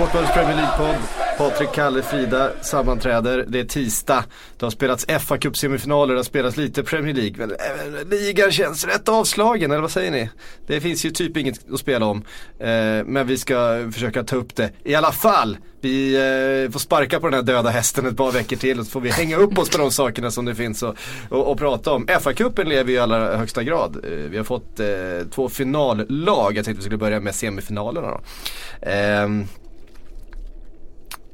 [0.00, 0.96] Sportbladets Premier League-podd.
[1.38, 3.44] Patrik, Kalle, Frida sammanträder.
[3.48, 4.24] Det är tisdag.
[4.58, 7.34] Det har spelats fa Cup semifinaler, det har spelats lite Premier League.
[7.36, 10.30] Men eh, ligan känns rätt avslagen, eller vad säger ni?
[10.66, 12.24] Det finns ju typ inget att spela om.
[12.58, 15.56] Eh, men vi ska försöka ta upp det i alla fall.
[15.80, 18.90] Vi eh, får sparka på den här döda hästen ett par veckor till och så
[18.90, 20.96] får vi hänga upp oss på de sakerna som det finns att
[21.28, 22.06] och, och prata om.
[22.06, 24.04] FA-cupen lever ju i allra högsta grad.
[24.30, 24.80] Vi har fått
[25.30, 26.56] två finallag.
[26.56, 28.20] Jag tänkte vi skulle börja med semifinalerna då.
[28.82, 29.46] Ehm,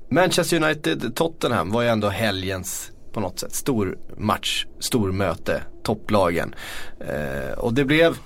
[0.08, 6.54] Manchester United-Tottenham var ju ändå helgens på något sätt stor match, stor möte, topplagen.
[7.00, 8.16] Eh, och det blev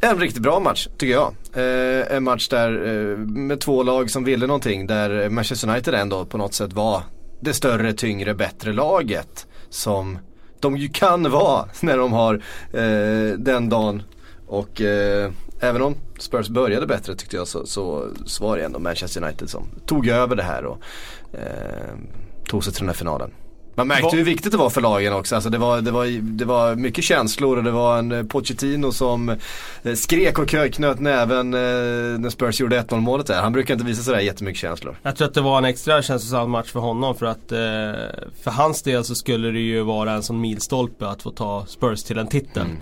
[0.00, 1.34] en riktigt bra match tycker jag.
[1.52, 6.24] Eh, en match där eh, med två lag som ville någonting där Manchester United ändå
[6.24, 7.02] på något sätt var
[7.40, 9.46] det större, tyngre, bättre laget.
[9.70, 10.18] Som
[10.60, 12.34] de ju kan vara när de har
[12.72, 14.02] eh, den dagen.
[14.48, 18.78] Och eh, även om Spurs började bättre tyckte jag så, så, så var det ändå
[18.78, 20.78] Manchester United som tog över det här och
[21.32, 21.96] eh,
[22.48, 23.30] tog sig till den här finalen.
[23.78, 25.34] Man märkte hur viktigt det var för lagen också.
[25.34, 28.92] Alltså det, var, det, var, det var mycket känslor och det var en eh, Pochettino
[28.92, 29.28] som
[29.82, 31.60] eh, skrek och knöt näven eh,
[32.18, 33.42] när Spurs gjorde 1-0 målet där.
[33.42, 34.98] Han brukar inte visa sådär jättemycket känslor.
[35.02, 37.48] Jag tror att det var en extra känslosam match för honom för att
[38.42, 42.02] för hans del så skulle det ju vara en sån milstolpe att få ta Spurs
[42.02, 42.62] till en titel.
[42.62, 42.76] Mm.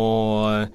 [0.00, 0.68] Och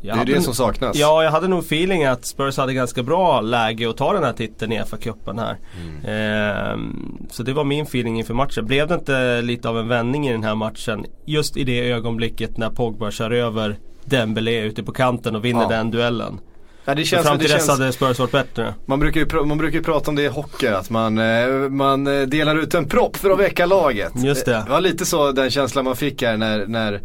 [0.00, 0.96] det är det som saknas.
[0.96, 4.32] Ja, jag hade nog feeling att Spurs hade ganska bra läge att ta den här
[4.32, 5.56] titeln i FA-cupen här.
[5.82, 6.04] Mm.
[6.06, 8.66] Ehm, så det var min feeling inför matchen.
[8.66, 11.06] Blev det inte lite av en vändning i den här matchen?
[11.24, 15.68] Just i det ögonblicket när Pogba kör över Dembélé ute på kanten och vinner ja.
[15.68, 16.40] den duellen.
[16.88, 18.74] Ja, det känns, fram till dess hade Spurs varit bättre.
[18.86, 22.06] Man brukar, ju, man brukar ju prata om det i hockey, att man, eh, man
[22.06, 24.12] eh, delar ut en propp för att väcka laget.
[24.16, 24.62] Just det.
[24.66, 27.00] Det var lite så den känslan man fick här när, när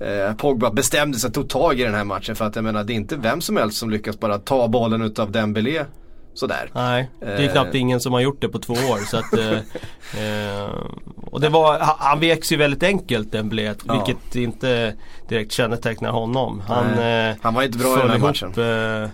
[0.00, 2.36] eh, Pogba bestämde sig, tog tag i den här matchen.
[2.36, 5.02] För att jag menar det är inte vem som helst som lyckas bara ta bollen
[5.02, 5.84] utav Dembélé
[6.38, 6.70] sådär.
[6.74, 7.80] Nej, det är knappt eh.
[7.80, 9.06] ingen som har gjort det på två år.
[9.06, 9.58] så att, eh,
[10.24, 10.70] eh,
[11.16, 14.04] och det var, han veks ju väldigt enkelt Dembélé, ja.
[14.04, 14.94] vilket inte
[15.28, 16.62] direkt kännetecknar honom.
[16.66, 18.52] Han, eh, han var inte bra i den här matchen.
[19.02, 19.10] Eh,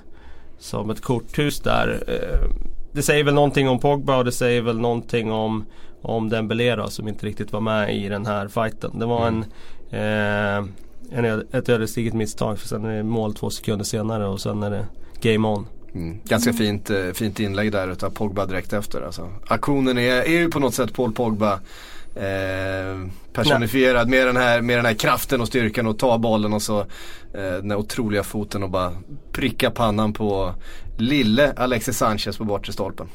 [0.59, 2.05] som ett korthus där.
[2.09, 2.51] Eh,
[2.93, 5.65] det säger väl någonting om Pogba och det säger väl någonting om,
[6.03, 8.99] om Dembélé då, som inte riktigt var med i den här fighten.
[8.99, 9.43] Det var mm.
[9.43, 9.45] en,
[9.95, 10.65] eh,
[11.11, 14.71] en, ett ödesdigert misstag för sen är det mål två sekunder senare och sen är
[14.71, 14.87] det
[15.21, 15.67] game on.
[15.95, 16.21] Mm.
[16.25, 19.03] Ganska fint, eh, fint inlägg där utav Pogba direkt efter.
[19.03, 19.29] Alltså.
[19.47, 21.53] Aktionen är, är ju på något sätt Paul Pogba
[22.15, 26.63] eh, personifierad med den, här, med den här kraften och styrkan och ta bollen och
[26.63, 26.87] så eh,
[27.33, 28.93] den här otroliga foten och bara
[29.33, 30.55] pricka pannan på
[30.99, 33.07] lille Alexis Sanchez på bortre stolpen.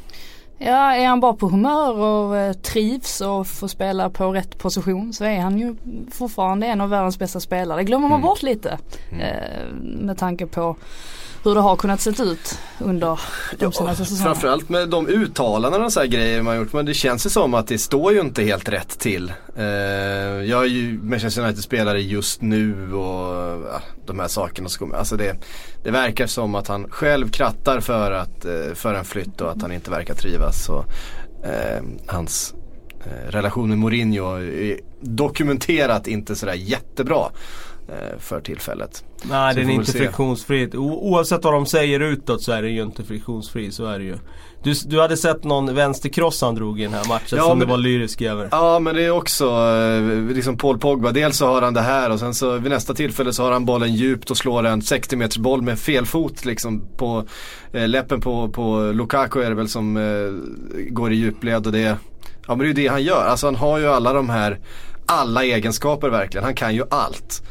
[0.61, 5.13] Ja, är han bara på humör och eh, trivs och får spela på rätt position
[5.13, 5.75] så är han ju
[6.11, 7.79] fortfarande en av världens bästa spelare.
[7.79, 8.27] Det glömmer man mm.
[8.27, 8.77] bort lite.
[9.11, 9.21] Mm.
[9.21, 10.75] Eh, med tanke på
[11.43, 13.19] hur det har kunnat se ut under
[13.57, 14.25] de senaste säsongerna.
[14.25, 16.73] Framförallt med de uttalanden och så här grejer man gjort.
[16.73, 19.33] Men det känns ju som att det står ju inte helt rätt till.
[19.57, 19.65] Uh,
[20.45, 24.69] jag är ju Manchester United-spelare just nu och uh, de här sakerna.
[24.93, 25.35] Alltså det,
[25.83, 29.61] det verkar som att han själv krattar för, att, uh, för en flytt och att
[29.61, 30.69] han inte verkar trivas.
[30.69, 30.85] Och,
[31.45, 32.53] eh, hans
[33.27, 37.29] relation med Mourinho är dokumenterat inte sådär jättebra.
[37.91, 39.03] Eh, för tillfället.
[39.23, 40.69] Nej den är inte friktionsfri.
[40.77, 43.71] Oavsett vad de säger utåt så är det ju inte friktionsfri.
[43.71, 44.17] Så är det ju.
[44.63, 47.65] Du, du hade sett någon vänsterkross han drog i den här matchen ja, som det
[47.65, 48.49] var lyrisk över.
[48.51, 51.11] Ja men det är också eh, liksom Paul Pogba.
[51.11, 53.65] Dels så har han det här och sen så vid nästa tillfälle så har han
[53.65, 57.25] bollen djupt och slår en 60 meters boll med fel fot liksom på
[57.73, 61.97] eh, läppen på, på Lukaku är det väl som eh, går i djupled och det
[62.47, 63.25] Ja men det är ju det han gör.
[63.25, 64.59] Alltså han har ju alla de här
[65.05, 66.43] alla egenskaper verkligen.
[66.43, 67.43] Han kan ju allt.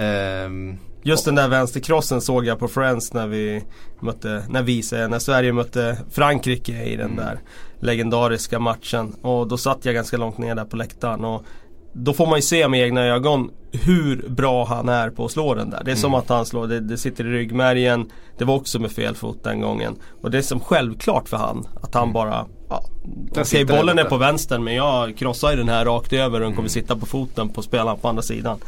[0.00, 3.64] Um, Just den där vänsterkrossen såg jag på Friends när vi
[4.00, 7.16] mötte, när vi säger, när Sverige mötte Frankrike i den mm.
[7.16, 7.40] där
[7.80, 9.14] legendariska matchen.
[9.22, 11.24] Och då satt jag ganska långt ner där på läktaren.
[11.24, 11.44] Och
[11.92, 15.54] då får man ju se med egna ögon hur bra han är på att slå
[15.54, 15.78] den där.
[15.84, 15.96] Det är mm.
[15.96, 18.10] som att han slår, det, det, sitter i ryggmärgen.
[18.38, 19.96] Det var också med fel fot den gången.
[20.22, 22.12] Och det är som självklart för han att han mm.
[22.12, 22.84] bara Ja,
[23.30, 26.40] Okej okay, bollen är på vänstern men jag krossar ju den här rakt över och
[26.40, 26.68] den kommer mm.
[26.68, 28.58] sitta på foten på spelaren på andra sidan.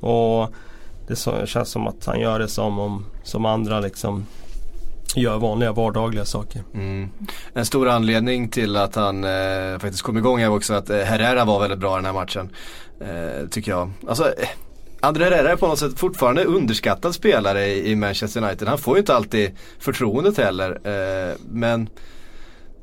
[0.00, 0.54] Och
[1.08, 4.26] det känns som att han gör det som, om, som andra liksom
[5.14, 6.62] gör vanliga vardagliga saker.
[6.74, 7.08] Mm.
[7.54, 11.44] En stor anledning till att han eh, faktiskt kom igång är också att eh, Herrera
[11.44, 12.50] var väldigt bra i den här matchen.
[13.00, 13.90] Eh, tycker jag.
[14.08, 14.48] Alltså, eh,
[15.00, 18.68] André Herrera är på något sätt fortfarande underskattad spelare i, i Manchester United.
[18.68, 20.70] Han får ju inte alltid förtroendet heller.
[20.70, 21.88] Eh, men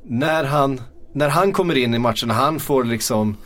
[0.03, 0.81] när han,
[1.13, 3.37] när han kommer in i matchen, han får liksom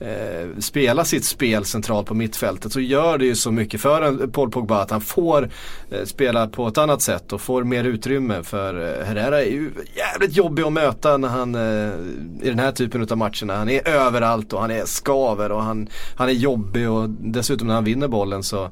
[0.00, 4.30] eh, spela sitt spel centralt på mittfältet så gör det ju så mycket för en
[4.32, 5.50] Paul Pogba att han får
[5.90, 9.70] eh, spela på ett annat sätt och får mer utrymme för eh, Herrera är ju
[9.96, 11.92] jävligt jobbig att möta när han eh,
[12.46, 13.56] i den här typen av matcherna.
[13.56, 17.74] Han är överallt och han är skaver och han, han är jobbig och dessutom när
[17.74, 18.64] han vinner bollen så,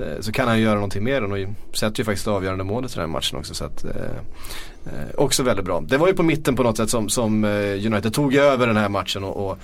[0.00, 1.38] eh, så kan han göra någonting mer och
[1.76, 3.54] sätter ju faktiskt avgörande målet i den här matchen också.
[3.54, 3.90] Så att, eh,
[4.86, 5.80] eh, också väldigt bra.
[5.80, 8.76] Det var ju på mitten på något sätt som, som eh, United tog över den
[8.76, 9.58] här matchen och, och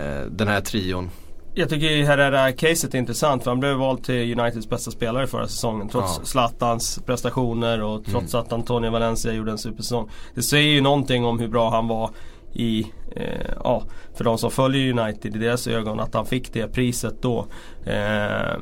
[0.00, 1.10] eh, den här trion.
[1.58, 5.88] Jag tycker Herrera-caset är intressant för han blev vald till Uniteds bästa spelare förra säsongen.
[5.88, 6.24] Trots ja.
[6.24, 8.46] Zlatans prestationer och trots mm.
[8.46, 10.10] att Antonio Valencia gjorde en supersäsong.
[10.34, 12.10] Det säger ju någonting om hur bra han var
[12.52, 12.86] i,
[13.16, 13.82] eh, ja,
[14.14, 17.46] för de som följer United i deras ögon att han fick det priset då.
[17.84, 18.56] Eh,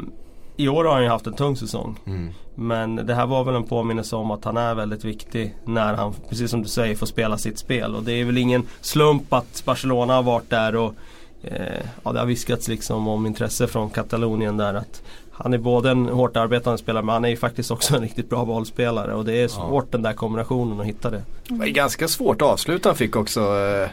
[0.56, 1.98] I år har han ju haft en tung säsong.
[2.06, 2.30] Mm.
[2.54, 6.14] Men det här var väl en påminnelse om att han är väldigt viktig när han,
[6.28, 7.94] precis som du säger, får spela sitt spel.
[7.94, 10.94] Och det är väl ingen slump att Barcelona har varit där och
[11.42, 14.74] eh, ja, det har viskats liksom om intresse från Katalonien där.
[14.74, 15.02] att
[15.32, 18.30] Han är både en hårt arbetande spelare men han är ju faktiskt också en riktigt
[18.30, 19.14] bra bollspelare.
[19.14, 19.88] Och det är svårt ja.
[19.90, 21.22] den där kombinationen att hitta det.
[21.48, 23.40] Det var ganska svårt avslut han fick också.
[23.40, 23.88] Eh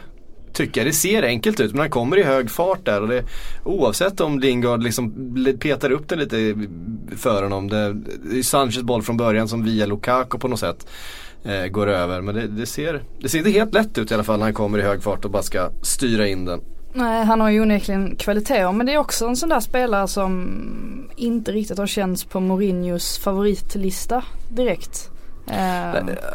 [0.66, 0.84] tycka.
[0.84, 3.24] Det ser enkelt ut men han kommer i hög fart där och det,
[3.64, 6.54] oavsett om Lingard liksom petar upp den lite
[7.16, 7.68] för honom.
[7.68, 10.86] Det, är Sanchez boll från början som via Lukaku på något sätt
[11.44, 12.20] eh, går över.
[12.20, 14.54] Men det, det, ser, det ser inte helt lätt ut i alla fall när han
[14.54, 16.60] kommer i hög fart och bara ska styra in den.
[16.94, 21.10] Nej han har ju onekligen kvaliteter men det är också en sån där spelare som
[21.16, 25.08] inte riktigt har känts på Mourinhos favoritlista direkt.
[25.48, 25.54] Uh,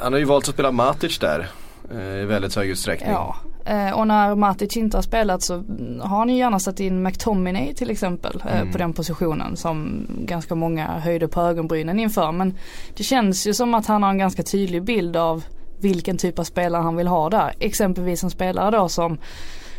[0.01, 1.49] han har ju valt att spela Matic där
[1.91, 3.11] eh, i väldigt hög utsträckning.
[3.11, 3.56] Ja, Eh,
[3.93, 5.63] och när Matic inte har spelat så
[6.01, 8.71] har han ju gärna satt in McTominay till exempel eh, mm.
[8.71, 12.31] på den positionen som ganska många höjde på ögonbrynen inför.
[12.31, 12.57] Men
[12.97, 15.43] det känns ju som att han har en ganska tydlig bild av
[15.79, 17.53] vilken typ av spelare han vill ha där.
[17.59, 19.17] Exempelvis en spelare då som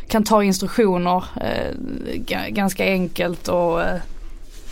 [0.07, 1.75] kan ta instruktioner eh,
[2.49, 3.99] ganska enkelt och eh,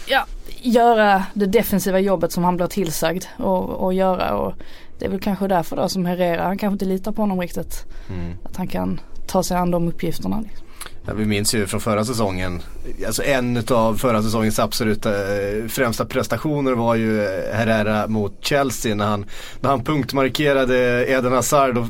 [0.08, 0.26] ja,
[0.62, 4.36] göra det defensiva jobbet som han blir tillsagd och, och göra.
[4.36, 4.54] Och
[5.00, 7.86] det är väl kanske därför då som Herrera, han kanske inte litar på honom riktigt.
[8.10, 8.34] Mm.
[8.44, 10.42] Att han kan ta sig an de uppgifterna.
[10.42, 10.68] Liksom.
[11.06, 12.62] Ja, vi minns ju från förra säsongen,
[13.06, 18.96] alltså en av förra säsongens absoluta eh, främsta prestationer var ju eh, Herrera mot Chelsea
[18.96, 19.26] när han,
[19.60, 21.88] när han punktmarkerade Eden Hazard och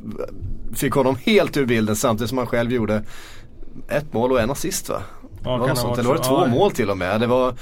[0.74, 3.04] fick honom helt ur bilden samtidigt som han själv gjorde
[3.90, 5.02] ett mål och en assist va?
[5.44, 5.98] Ja, det var sånt.
[5.98, 7.20] Eller var det två ja, mål till och med?
[7.20, 7.54] Det var,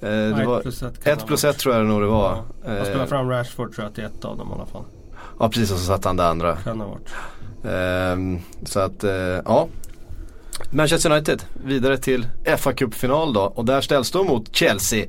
[0.00, 0.58] det var
[1.04, 2.44] ett plus ett, tror jag det nog det var.
[2.64, 2.70] Ja.
[2.72, 4.84] Han spelade fram Rashford tror jag till ett av dem i alla fall.
[5.38, 6.56] Ja precis och så satte han det andra.
[6.56, 7.10] Kan ha varit.
[7.64, 9.12] Eh, så att, eh,
[9.44, 9.68] ja.
[10.70, 15.06] Manchester United vidare till fa Cup-final då och där ställs de mot Chelsea.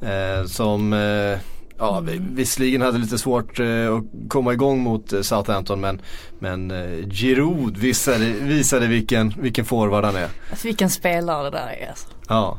[0.00, 1.38] Eh, som eh,
[1.78, 6.00] Ja, visserligen hade lite svårt eh, att komma igång mot eh, Southampton men,
[6.38, 10.28] men eh, Giroud visade, visade vilken, vilken forward han är.
[10.50, 12.08] Alltså vilken spelare det där är alltså.
[12.28, 12.58] Ja.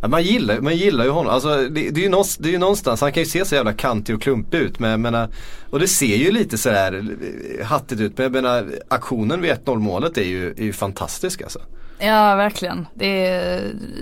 [0.00, 1.32] Man, gillar, man gillar ju honom.
[1.32, 3.54] Alltså, det, det, är ju någonstans, det är ju någonstans, han kan ju se så
[3.54, 4.78] jävla kantig och klumpig ut.
[4.78, 5.28] Men, men,
[5.70, 7.16] och det ser ju lite sådär
[7.60, 8.18] eh, hattigt ut.
[8.18, 11.60] Men jag menar, aktionen vid 1-0 målet är ju, är ju fantastisk alltså.
[11.98, 12.86] Ja verkligen.
[12.94, 13.60] Det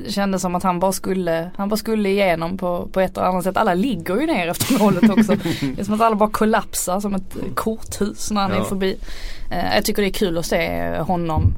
[0.09, 3.45] kändes som att han bara skulle, han bara skulle igenom på, på ett eller annat
[3.45, 3.57] sätt.
[3.57, 5.33] Alla ligger ju ner efter målet också.
[5.77, 8.57] det är som att alla bara kollapsar som ett korthus när han ja.
[8.57, 8.97] är förbi.
[9.51, 11.55] Eh, jag tycker det är kul att se honom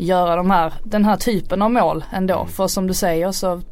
[0.00, 2.40] göra de här, den här typen av mål ändå.
[2.40, 2.48] Mm.
[2.48, 3.62] För som du säger så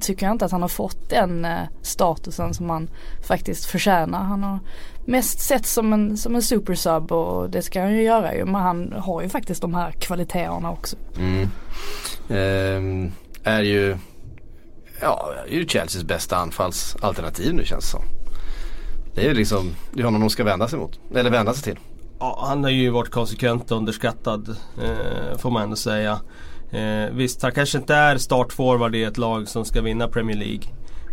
[0.00, 2.90] tycker jag inte att han har fått den eh, statusen som han
[3.26, 4.18] faktiskt förtjänar.
[4.24, 4.58] Han har
[5.06, 8.44] mest sett som en, som en supersub och det ska han ju göra ju.
[8.44, 10.96] Men han har ju faktiskt de här kvaliteterna också.
[11.18, 11.48] Mm.
[12.30, 13.12] Ehm,
[13.44, 13.96] är ju
[15.00, 18.02] Ja, är ju Chelseas bästa anfallsalternativ nu känns det som.
[19.14, 21.00] Det är ju liksom, det är honom de ska vända sig mot.
[21.14, 21.82] Eller vända sig till.
[22.20, 26.20] Ja, han har ju varit konsekvent underskattad eh, får man ändå säga.
[26.70, 30.62] Eh, visst, han kanske inte är startforward i ett lag som ska vinna Premier League.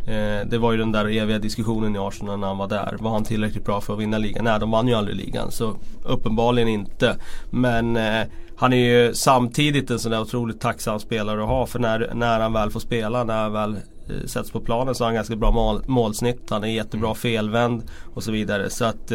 [0.07, 2.97] Eh, det var ju den där eviga diskussionen i Arsenal när han var där.
[2.99, 4.43] Var han tillräckligt bra för att vinna ligan?
[4.43, 5.51] Nej, de vann ju aldrig ligan.
[5.51, 7.17] Så uppenbarligen inte.
[7.49, 8.21] Men eh,
[8.57, 11.65] han är ju samtidigt en sån där otroligt tacksam spelare att ha.
[11.65, 15.03] För när, när han väl får spela, när han väl eh, sätts på planen så
[15.03, 16.49] har han ganska bra mål, målsnitt.
[16.49, 17.15] Han är jättebra mm.
[17.15, 17.83] felvänd
[18.13, 18.69] och så vidare.
[18.69, 19.11] Så att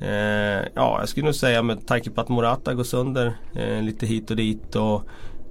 [0.00, 3.82] eh, eh, Ja, jag skulle nog säga med tanke på att Morata går sönder eh,
[3.82, 4.76] lite hit och dit.
[4.76, 5.02] och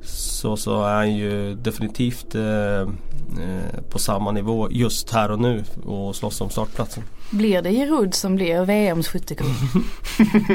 [0.07, 5.63] så, så är han ju definitivt eh, eh, på samma nivå just här och nu
[5.85, 7.03] och slåss om startplatsen.
[7.31, 9.47] Blir det Giroud som blir VMs skyttekung?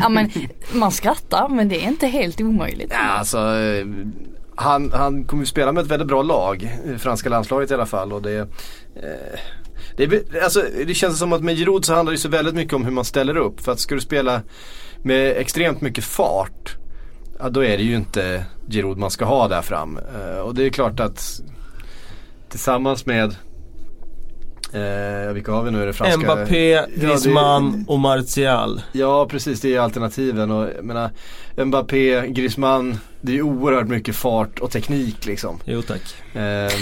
[0.01, 0.31] ja men
[0.73, 2.91] man skrattar men det är inte helt omöjligt.
[2.93, 3.87] Ja, alltså, eh,
[4.55, 8.13] han, han kommer ju spela med ett väldigt bra lag, franska landslaget i alla fall.
[8.13, 9.41] Och det, eh,
[10.07, 12.85] det, alltså, det känns som att med Giroud så handlar det så väldigt mycket om
[12.85, 13.61] hur man ställer upp.
[13.61, 14.43] För att ska du spela
[15.03, 16.77] med extremt mycket fart
[17.41, 19.99] ja, då är det ju inte Giroud man ska ha där fram.
[19.99, 21.41] Eh, och det är klart att
[22.49, 23.35] tillsammans med
[24.73, 26.35] Eh, vilka har vi nu i det franska?
[26.35, 27.93] Mbappé, Griezmann ja, det...
[27.93, 28.83] och Martial.
[28.93, 30.51] Ja precis, det är alternativen.
[30.51, 31.11] Och, jag menar,
[31.65, 35.61] Mbappé, Griezmann, det är oerhört mycket fart och teknik liksom.
[35.65, 36.37] Jo tack.
[36.37, 36.73] Eh,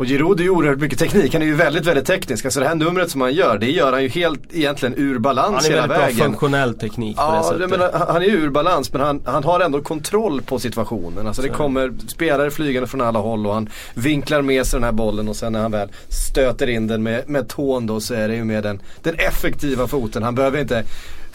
[0.00, 1.32] och Giroud är ju oerhört mycket teknik.
[1.32, 2.44] Han är ju väldigt, väldigt teknisk.
[2.44, 5.66] Alltså det här numret som han gör, det gör han ju helt egentligen ur balans
[5.66, 5.90] hela vägen.
[5.90, 7.70] Han är väldigt bra funktionell teknik på ja, det sättet.
[7.70, 11.26] Menar, han är ju ur balans men han, han har ändå kontroll på situationen.
[11.26, 14.92] Alltså det kommer spelare flygande från alla håll och han vinklar med sig den här
[14.92, 18.28] bollen och sen när han väl stöter in den med, med tån då så är
[18.28, 20.22] det ju med den, den effektiva foten.
[20.22, 20.84] Han behöver inte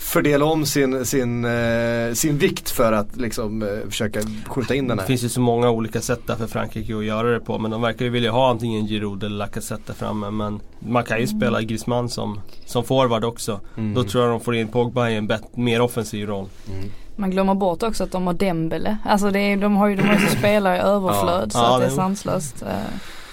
[0.06, 5.00] fördela om sin, sin, eh, sin vikt för att liksom eh, försöka skjuta in den
[5.00, 5.06] här.
[5.06, 7.72] Det finns ju så många olika sätt där för Frankrike att göra det på men
[7.72, 11.28] de verkar ju vilja ha antingen Giroud eller Lacazette där framme men man kan ju
[11.28, 13.60] spela Griezmann som, som forward också.
[13.78, 13.94] Mm.
[13.94, 16.48] Då tror jag de får in Pogba i en bet, mer offensiv roll.
[16.72, 16.92] Mm.
[17.16, 18.98] Man glömmer bort också att de har Dembele.
[19.06, 21.50] Alltså det är, de har ju de har ju spelare i överflöd ja.
[21.50, 22.62] så ja, att det är sanslöst.
[22.62, 22.70] Eh,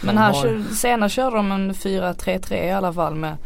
[0.01, 0.75] men här har...
[0.75, 3.37] senare körde de en 4-3-3 i alla fall med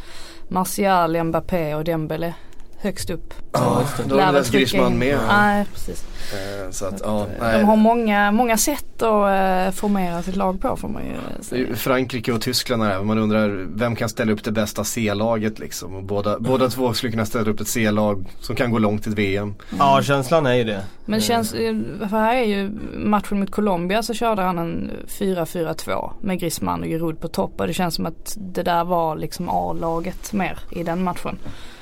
[0.48, 2.34] Martial, Mbappé och Dembele
[2.78, 3.34] högst upp.
[3.52, 5.18] Ja, då är det Griezmann med.
[5.28, 6.04] Nej, precis.
[6.32, 10.76] Eh, så att, ja, de har många, många sätt att eh, formera sitt lag på
[10.76, 11.76] får man ju säga.
[11.76, 15.94] Frankrike och Tyskland är man undrar vem kan ställa upp det bästa C-laget liksom.
[15.94, 16.42] Och båda, mm.
[16.42, 19.42] båda två skulle kunna ställa upp ett C-lag som kan gå långt i ett VM.
[19.42, 19.56] Mm.
[19.78, 20.82] Ja känslan är ju det.
[21.04, 26.12] Men känns, eh, för här är ju matchen mot Colombia så körde han en 4-4-2
[26.20, 29.48] med Griezmann och Giroud på topp och det känns som att det där var liksom
[29.48, 31.38] A-laget mer i den matchen.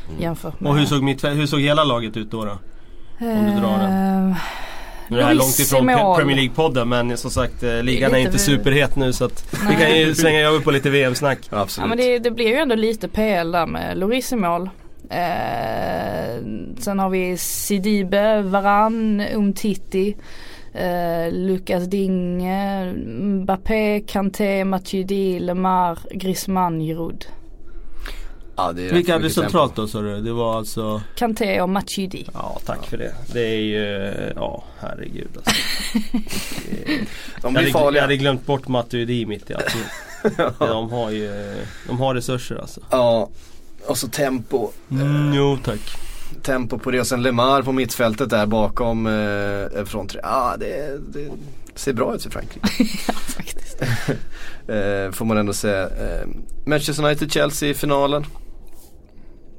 [0.08, 0.22] Mm.
[0.22, 0.70] Jämfört med.
[0.70, 2.44] Och hur såg, mitt, hur såg hela laget ut då?
[2.44, 2.58] då?
[3.20, 4.28] Om du drar den.
[4.28, 4.36] Uh,
[5.08, 8.38] nu är det här långt ifrån Premier League-podden men som sagt eh, ligan är, inte
[8.38, 11.38] superhet nu så att vi kan ju svänga över på lite VM-snack.
[11.50, 11.84] Absolut.
[11.84, 14.70] Ja men det, det blir ju ändå lite PL där med Loris i mål.
[15.10, 16.42] Eh,
[16.78, 20.16] sen har vi Sidibe, Varan, Umtiti.
[20.74, 27.26] Eh, Lucas Dinge, Mbappé, Kanté, Matuidi, Lemar, Griezmann, Giroud.
[28.56, 30.20] Ja, det är Vilka hade centralt då sa du?
[30.20, 32.26] Det var alltså Kanté och Machidi.
[32.34, 32.86] Ja tack ja.
[32.88, 33.14] för det.
[33.32, 35.52] Det är ju, ja herregud alltså.
[37.42, 39.76] de blir jag, hade, jag hade glömt bort Matuidi mitt i allt.
[40.58, 41.54] de har ju,
[41.86, 42.80] de har resurser alltså.
[42.90, 43.28] Ja,
[43.86, 44.70] och så tempo.
[44.90, 45.96] Mm, jo tack.
[46.42, 50.20] Tempo på det och sen Lemar på mittfältet där bakom eh, från tre.
[50.22, 51.30] Ja det, det
[51.74, 52.68] ser bra ut för Frankrike.
[53.08, 53.82] ja faktiskt.
[54.68, 55.82] eh, får man ändå säga.
[55.82, 56.28] Eh,
[56.66, 58.26] Manchester United-Chelsea i finalen.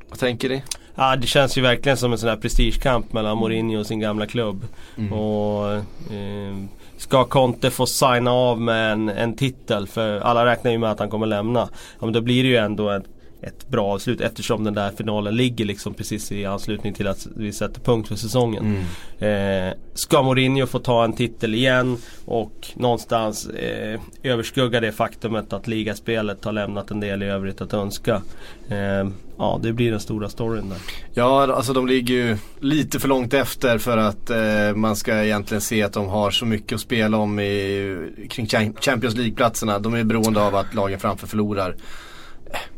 [0.09, 0.63] Vad tänker ni?
[0.95, 4.25] Ja det känns ju verkligen som en sån här prestigekamp mellan Mourinho och sin gamla
[4.25, 4.67] klubb.
[4.97, 5.13] Mm.
[5.13, 6.55] Och eh,
[6.97, 9.87] Ska Conte få signa av med en, en titel?
[9.87, 11.59] För alla räknar ju med att han kommer lämna.
[11.99, 13.03] Ja, men då blir det ju ändå ett
[13.45, 17.51] ett bra avslut eftersom den där finalen ligger liksom precis i anslutning till att vi
[17.51, 18.83] sätter punkt för säsongen.
[19.19, 19.67] Mm.
[19.69, 25.67] Eh, ska Mourinho få ta en titel igen och någonstans eh, överskugga det faktumet att
[25.67, 28.21] ligaspelet har lämnat en del i övrigt att önska.
[28.69, 30.77] Eh, ja, det blir den stora storyn där.
[31.13, 35.61] Ja, alltså de ligger ju lite för långt efter för att eh, man ska egentligen
[35.61, 38.47] se att de har så mycket att spela om i, kring
[38.79, 39.79] Champions League-platserna.
[39.79, 41.75] De är beroende av att lagen framför förlorar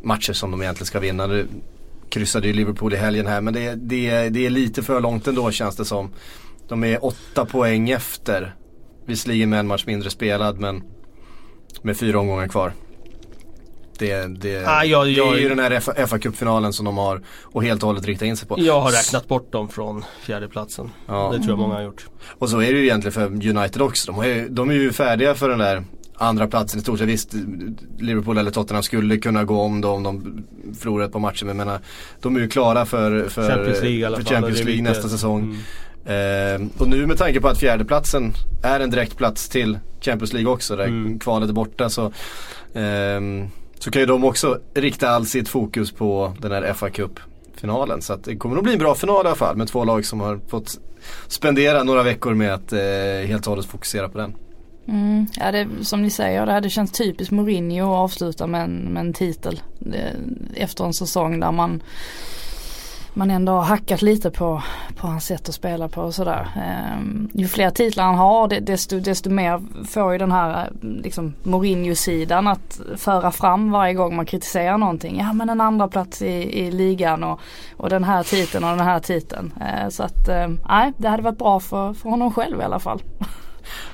[0.02, 1.28] matcher som de egentligen ska vinna.
[1.28, 1.48] Nu
[2.10, 5.52] kryssade ju Liverpool i helgen här men det, det, det är lite för långt ändå
[5.52, 6.14] känns det som.
[6.68, 8.56] De är åtta poäng efter.
[9.06, 10.84] Visserligen med en match mindre spelad men
[11.82, 12.74] med fyra omgångar kvar.
[14.00, 17.22] Det, det, ah, jag, jag, det är ju den här fa Cup-finalen som de har
[17.42, 18.56] och helt och hållet rikta in sig på.
[18.60, 20.90] Jag har räknat bort dem från fjärdeplatsen.
[21.08, 21.30] Ja.
[21.32, 22.08] Det tror jag många har gjort.
[22.28, 24.12] Och så är det ju egentligen för United också.
[24.12, 25.84] De, är, de är ju färdiga för den där
[26.18, 27.08] andra platsen i stort sett.
[27.08, 27.34] Visst,
[28.00, 30.44] Liverpool eller Tottenham skulle kunna gå om då om de
[30.80, 31.46] förlorar ett par matcher.
[31.46, 31.80] Men menar,
[32.22, 35.42] de är ju klara för, för Champions League, för Champions League nästa säsong.
[35.44, 35.58] Mm.
[36.08, 38.34] Eh, och nu med tanke på att fjärdeplatsen
[38.64, 40.76] är en direkt plats till Champions League också.
[40.76, 41.20] Där mm.
[41.20, 42.06] kvalet är borta så
[42.74, 43.22] eh,
[43.80, 48.02] så kan ju de också rikta all sitt fokus på den här FA Cup-finalen.
[48.02, 50.20] Så det kommer nog bli en bra final i alla fall med två lag som
[50.20, 50.80] har fått
[51.28, 54.34] spendera några veckor med att eh, helt och hållet fokusera på den.
[54.88, 58.75] Mm, ja det, som ni säger, det hade känts typiskt Mourinho att avsluta med en,
[58.75, 59.62] med en titel.
[60.56, 61.82] Efter en säsong där man
[63.17, 64.63] man ändå har hackat lite på,
[64.96, 66.48] på hans sätt att spela på och sådär.
[66.56, 72.48] Ehm, ju fler titlar han har desto, desto mer får ju den här liksom Mourinho-sidan
[72.48, 75.20] att föra fram varje gång man kritiserar någonting.
[75.20, 77.39] Ja men en andra plats i, i ligan och,
[77.77, 79.53] och den här titeln och den här titeln.
[79.62, 82.79] Ehm, så att ehm, nej, det hade varit bra för, för honom själv i alla
[82.79, 83.01] fall.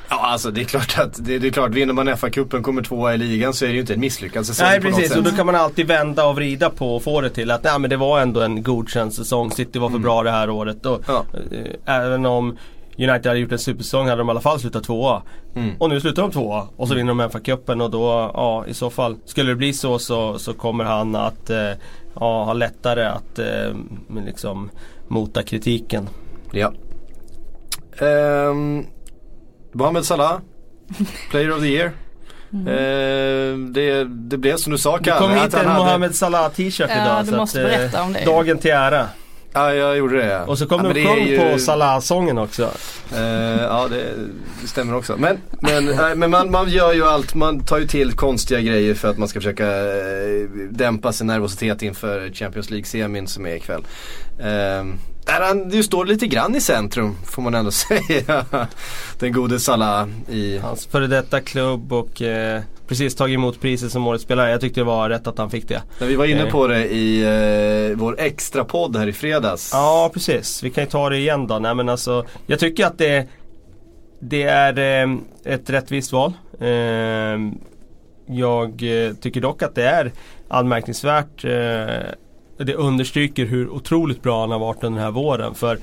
[0.10, 3.14] Ja alltså det är klart att det, det är klart vinner man FA-cupen kommer tvåa
[3.14, 5.46] i ligan så är det ju inte en misslyckad säsong Nej precis och då kan
[5.46, 8.20] man alltid vända och vrida på och få det till att nej, men det var
[8.20, 9.52] ändå en godkänd säsong.
[9.52, 10.02] City var för mm.
[10.02, 10.86] bra det här året.
[10.86, 11.26] Och, ja.
[11.52, 12.58] äh, även om
[12.98, 15.22] United hade gjort en supersäsong hade de i alla fall slutat tvåa.
[15.56, 15.76] Mm.
[15.80, 18.90] Och nu slutar de tvåa och så vinner de FA-cupen och då, ja i så
[18.90, 21.72] fall, skulle det bli så så, så kommer han att eh,
[22.16, 23.76] ja, ha lättare att eh,
[24.26, 24.70] liksom
[25.08, 26.10] mota kritiken.
[26.52, 26.74] Ja.
[28.00, 28.86] Um,
[29.74, 30.40] Mohamed Salah,
[31.30, 31.92] Player of the Year.
[32.54, 32.68] Mm.
[32.68, 35.16] Eh, det, det blev som du sa Kalle.
[35.16, 35.80] Du kom hit en hade...
[35.80, 37.26] Mohamed Salah t-shirt ja, idag.
[37.26, 38.26] Du så måste att, berätta om det.
[38.26, 39.08] Dagen till ära.
[39.54, 40.42] Ja, jag gjorde det.
[40.42, 41.52] Och så kom ja, du och sjöng ju...
[41.52, 42.64] på Salah-sången också.
[43.14, 43.20] Uh,
[43.62, 44.04] ja, det,
[44.62, 45.18] det, stämmer också.
[45.18, 48.94] Men, men, äh, men man, man gör ju allt, man tar ju till konstiga grejer
[48.94, 53.82] för att man ska försöka äh, dämpa sin nervositet inför Champions League-semin som är ikväll.
[54.40, 54.94] Uh,
[55.26, 58.46] där han ju står lite grann i centrum får man ändå säga.
[59.20, 60.58] Den gode Salah i...
[60.58, 64.52] Hans före detta klubb och eh, precis tagit emot priset som årets spelare.
[64.52, 65.82] Jag tyckte det var rätt att han fick det.
[66.00, 66.52] Men vi var inne eh.
[66.52, 67.22] på det i
[67.92, 69.70] eh, vår extra podd här i fredags.
[69.74, 71.60] Ja precis, vi kan ju ta det igen då.
[71.60, 73.28] Nej men alltså, jag tycker att det,
[74.20, 76.34] det är eh, ett rättvist val.
[76.60, 76.68] Eh,
[78.26, 80.12] jag eh, tycker dock att det är
[80.48, 82.14] anmärkningsvärt eh,
[82.64, 85.56] det understryker hur otroligt bra han har varit den här våren.
[85.56, 85.78] För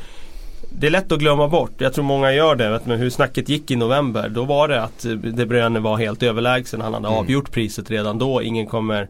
[0.72, 1.72] det är lätt att glömma bort.
[1.78, 2.70] Jag tror många gör det.
[2.70, 4.28] Vet, men hur snacket gick i november.
[4.28, 6.80] Då var det att De Bruyne var helt överlägsen.
[6.80, 7.18] Han hade mm.
[7.18, 8.42] avgjort priset redan då.
[8.42, 9.08] Ingen kommer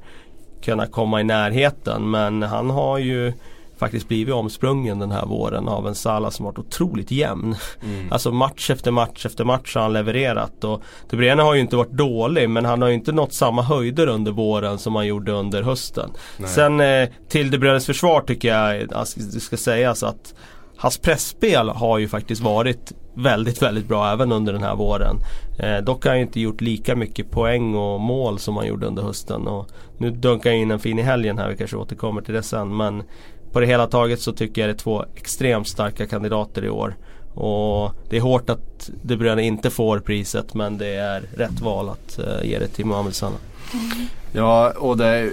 [0.62, 2.10] kunna komma i närheten.
[2.10, 3.32] Men han har ju
[3.80, 7.56] faktiskt blivit omsprungen den här våren av en Salah som varit otroligt jämn.
[7.84, 8.12] Mm.
[8.12, 10.64] Alltså match efter match efter match har han levererat.
[10.64, 13.62] Och De Bruyne har ju inte varit dålig men han har ju inte nått samma
[13.62, 16.10] höjder under våren som han gjorde under hösten.
[16.38, 16.48] Nej.
[16.48, 20.34] Sen eh, till De Bruynes försvar tycker jag alltså, det ska sägas att
[20.80, 25.16] Hans pressspel har ju faktiskt varit väldigt, väldigt bra även under den här våren.
[25.58, 29.02] Eh, dock har han inte gjort lika mycket poäng och mål som han gjorde under
[29.02, 29.46] hösten.
[29.46, 29.68] Och
[29.98, 32.76] nu dunkar han in en fin i helgen här, vi kanske återkommer till det sen.
[32.76, 33.02] Men
[33.52, 36.96] på det hela taget så tycker jag det är två extremt starka kandidater i år.
[37.34, 41.88] Och det är hårt att De Bruyne inte får priset men det är rätt val
[41.88, 43.38] att uh, ge det till Mohamed Salah.
[43.72, 44.06] Mm.
[44.32, 45.32] Ja och det är,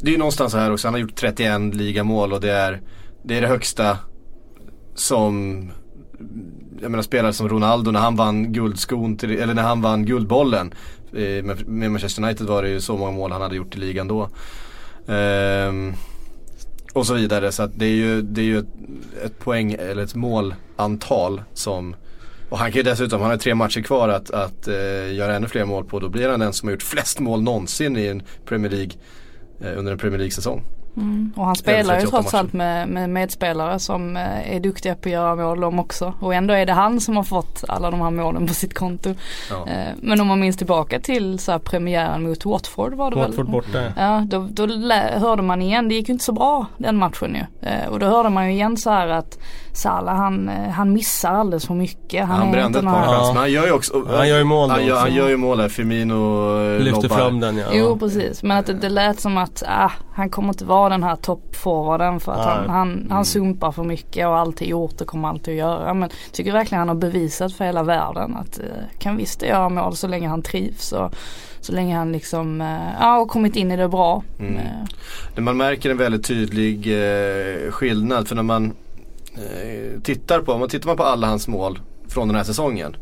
[0.00, 0.86] det är ju någonstans här också.
[0.88, 2.80] Han har gjort 31 ligamål och det är
[3.22, 3.98] det, är det högsta
[4.94, 5.70] som
[6.80, 10.74] jag menar spelare som Ronaldo när han vann guldskon till, eller när han vann guldbollen.
[11.12, 13.78] Eh, med, med Manchester United var det ju så många mål han hade gjort i
[13.78, 14.28] ligan då.
[15.06, 15.94] Um,
[16.92, 17.52] och så vidare.
[17.52, 18.66] Så att det är ju, det är ju ett,
[19.24, 21.94] ett poäng eller ett målantal som
[22.52, 25.48] och han kan ju dessutom, han har tre matcher kvar att, att eh, göra ännu
[25.48, 26.00] fler mål på.
[26.00, 28.92] Då blir han den som har gjort flest mål någonsin i en Premier League
[29.60, 30.62] eh, under en Premier League-säsong.
[30.96, 31.32] Mm.
[31.36, 35.12] Och han spelar ju trots allt med, med medspelare som eh, är duktiga på att
[35.12, 36.14] göra mål de också.
[36.20, 39.14] Och ändå är det han som har fått alla de här målen på sitt konto.
[39.50, 39.68] Ja.
[39.68, 43.36] Eh, men om man minns tillbaka till så här, premiären mot Watford var det Watford
[43.36, 43.52] väl?
[43.52, 43.92] borta.
[43.96, 47.68] Ja, då, då hörde man igen, det gick ju inte så bra den matchen ju.
[47.68, 49.38] Eh, och då hörde man ju igen så här att
[49.72, 52.26] Salah han, eh, han missar alldeles för mycket.
[52.26, 54.70] Han, han brände ett par chanser men han gör ju också Han gör ju mål
[54.70, 57.16] Han gör, han gör ju mål där, Firmino eh, Lyfter lobbar.
[57.16, 57.66] fram den ja.
[57.72, 61.02] Jo precis men att det, det lät som att ah, han kommer inte vara den
[61.02, 63.10] här toppforwarden för att ah, han, han, mm.
[63.10, 65.94] han sumpar för mycket och alltid gjort och kommer alltid att göra.
[65.94, 68.64] Men tycker verkligen han har bevisat för hela världen att uh,
[68.98, 70.92] kan visst göra mål så länge han trivs.
[70.92, 71.14] Och,
[71.60, 72.60] så länge han liksom,
[73.00, 74.22] ja har kommit in i det bra.
[74.38, 74.58] Mm.
[75.44, 78.72] Man märker en väldigt tydlig eh, skillnad för när man eh,
[79.34, 82.96] Eh, tittar på, om man tittar man på alla hans mål från den här säsongen.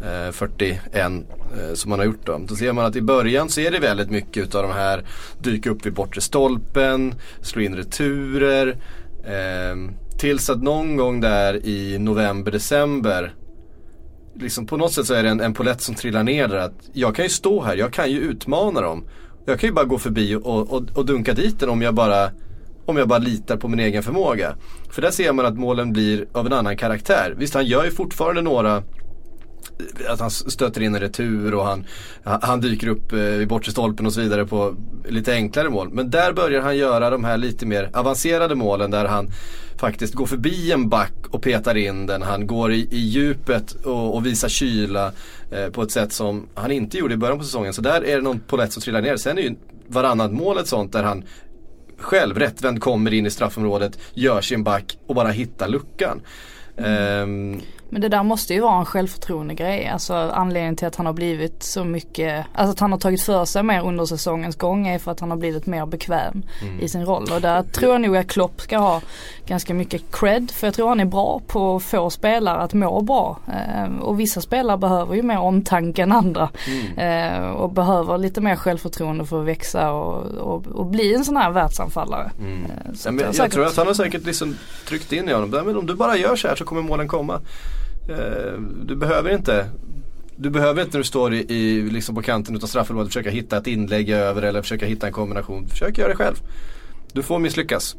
[0.00, 2.40] Eh, 41 eh, som man har gjort då.
[2.48, 5.04] Då ser man att i början så är det väldigt mycket utav de här
[5.38, 8.76] dyka upp vid bortre stolpen, slå in returer.
[9.24, 13.34] Eh, tills att någon gång där i november, december
[14.40, 16.90] liksom på något sätt så är det en, en polett som trillar ner där att
[16.92, 19.04] jag kan ju stå här, jag kan ju utmana dem.
[19.46, 22.30] Jag kan ju bara gå förbi och, och, och dunka dit den om jag bara
[22.86, 24.56] om jag bara litar på min egen förmåga.
[24.90, 27.34] För där ser man att målen blir av en annan karaktär.
[27.38, 31.84] Visst han gör ju fortfarande några eh, att han stöter in en retur och han,
[32.24, 34.76] han dyker upp eh, i bortre stolpen och så vidare på
[35.08, 35.88] lite enklare mål.
[35.92, 39.30] Men där börjar han göra de här lite mer avancerade målen där han
[39.76, 42.22] faktiskt går förbi en back och petar in den.
[42.22, 45.12] Han går i, i djupet och, och visar kyla
[45.50, 47.72] eh, på ett sätt som han inte gjorde i början på säsongen.
[47.72, 49.16] Så där är det någon polett som trillar ner.
[49.16, 49.54] Sen är ju
[49.88, 51.24] varannat mål ett sånt där han
[51.98, 56.20] själv rättvänd kommer in i straffområdet, gör sin back och bara hittar luckan.
[56.76, 57.52] Mm.
[57.54, 59.88] Um, men det där måste ju vara en självförtroende grej.
[59.88, 63.44] Alltså anledningen till att han har blivit så mycket, alltså att han har tagit för
[63.44, 66.80] sig mer under säsongens gång är för att han har blivit mer bekväm mm.
[66.80, 67.28] i sin roll.
[67.32, 69.00] Och där tror jag nog att Klopp ska ha
[69.46, 70.50] ganska mycket cred.
[70.50, 73.38] För jag tror han är bra på att få spelare att må bra.
[73.48, 76.50] Eh, och vissa spelare behöver ju mer omtanke än andra.
[76.66, 76.98] Mm.
[76.98, 81.36] Eh, och behöver lite mer självförtroende för att växa och, och, och bli en sån
[81.36, 82.30] här världsanfallare.
[82.38, 82.64] Mm.
[82.64, 82.70] Eh,
[83.04, 84.56] ja, jag, jag tror att han har säkert liksom
[84.88, 87.40] tryckt in i honom, men om du bara gör så här så kommer målen komma.
[88.08, 89.70] Eh, du behöver inte
[90.36, 93.56] du behöver inte när du står i, i liksom på kanten utav straffområdet försöka hitta
[93.56, 95.68] ett inlägg över eller försöka hitta en kombination.
[95.68, 96.36] Försök göra det själv.
[97.12, 97.96] Du får misslyckas.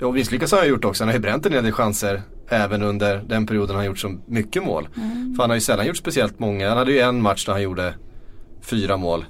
[0.00, 1.04] Och misslyckas har han gjort också.
[1.04, 4.18] Han har ju bränt en hel del chanser även under den perioden han gjort så
[4.26, 4.88] mycket mål.
[4.96, 5.34] Mm.
[5.34, 6.68] För han har ju sällan gjort speciellt många.
[6.68, 7.94] Han hade ju en match där han gjorde
[8.60, 9.24] fyra mål.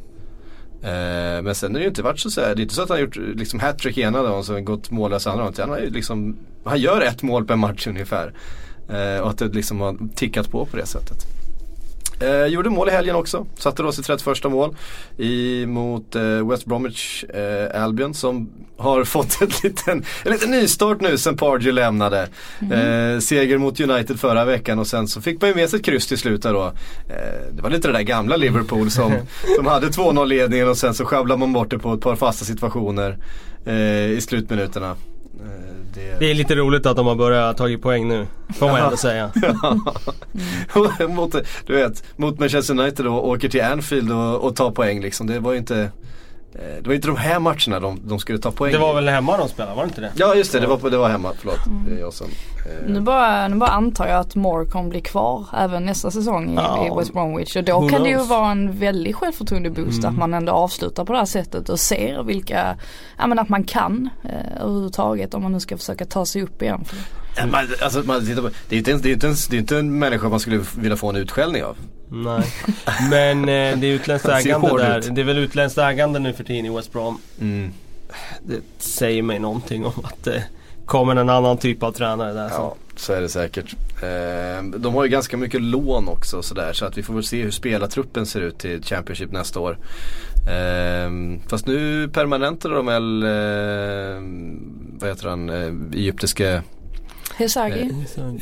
[0.82, 2.82] Eh, men sen är det ju inte varit så, så här, det är inte så
[2.82, 5.54] att han har gjort liksom hattrick ena dagen och så gått mållös andra dagen.
[5.58, 8.34] Han, har ju liksom, han gör ett mål per match ungefär.
[8.92, 11.26] Eh, och att det liksom har tickat på på det sättet.
[12.20, 13.46] Eh, gjorde mål i helgen också.
[13.58, 14.76] Satte då sitt 31 mål
[15.18, 21.00] i, mot eh, West Bromwich eh, Albion som har fått ett liten, en liten nystart
[21.00, 22.28] nu sen Pardew lämnade.
[22.60, 23.20] Mm.
[23.20, 26.06] Seger mot United förra veckan och sen så fick man ju med sig ett kryss
[26.06, 26.64] till slut då.
[27.08, 29.12] Eh, det var lite det där gamla Liverpool som,
[29.56, 32.44] som hade 2-0 ledningen och sen så sjabblade man bort det på ett par fasta
[32.44, 33.18] situationer
[34.16, 34.96] i slutminuterna.
[35.94, 36.18] Det...
[36.18, 36.30] det...
[36.30, 38.26] är lite roligt att de har börjat ta poäng nu.
[38.54, 39.32] Får man ändå säga.
[41.08, 41.34] mot,
[41.66, 45.26] du vet, mot Manchester United och åker till Anfield och, och tar poäng liksom.
[45.26, 45.90] Det var ju inte
[46.52, 49.36] det var inte de här matcherna de, de skulle ta poäng Det var väl hemma
[49.36, 50.12] de spelade, var det inte det?
[50.14, 51.66] Ja just det, det var, det var hemma, förlåt.
[51.66, 51.98] Mm.
[51.98, 52.90] Jag som, eh.
[52.90, 56.54] nu, bara, nu bara antar jag att Moore kommer bli kvar även nästa säsong i,
[56.54, 56.86] ja.
[56.86, 57.56] i West Bromwich.
[57.56, 58.02] Och då Who kan knows?
[58.02, 60.10] det ju vara en väldigt självförtroende boost mm.
[60.10, 62.76] att man ändå avslutar på det här sättet och ser vilka,
[63.18, 66.62] ja men att man kan eh, överhuvudtaget om man nu ska försöka ta sig upp
[66.62, 66.84] igen.
[67.46, 70.40] Man, alltså, man, det, är inte, det, är inte det är inte en människa man
[70.40, 71.76] skulle vilja få en utskällning av.
[72.08, 72.52] Nej.
[73.10, 75.04] Men eh, det är utländskt ägande där.
[75.10, 77.18] Det är väl utländskt ägande nu för tiden i West Brom.
[77.40, 77.72] Mm.
[78.42, 80.44] Det säger mig någonting om att det
[80.86, 82.48] kommer en annan typ av tränare där.
[82.48, 83.74] Ja, så är det säkert.
[84.02, 87.42] Eh, de har ju ganska mycket lån också sådär så att vi får väl se
[87.42, 89.78] hur spelartruppen ser ut till Championship nästa år.
[90.46, 91.10] Eh,
[91.48, 94.22] fast nu permanentar de väl, eh,
[95.00, 96.62] vad heter han, eh, egyptiske
[97.36, 97.90] Hesagi?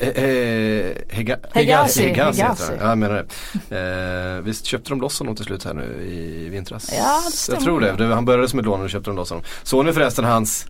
[0.01, 2.03] Eh, eh, eh Hega, Hegazi.
[2.03, 2.72] Hegazi, Hegazi.
[2.81, 3.27] Ja, jag menar
[3.70, 4.37] det.
[4.37, 6.92] Eh, visst köpte de loss honom till slut här nu i vintras?
[6.98, 7.57] Ja, det stämmer.
[7.57, 8.14] Jag tror det.
[8.14, 9.44] Han började som ett lån och köpte de loss honom.
[9.62, 10.66] Såg ni förresten hans,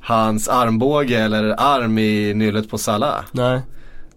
[0.00, 3.24] hans armbåge eller arm i nyllet på Salah?
[3.32, 3.60] Nej.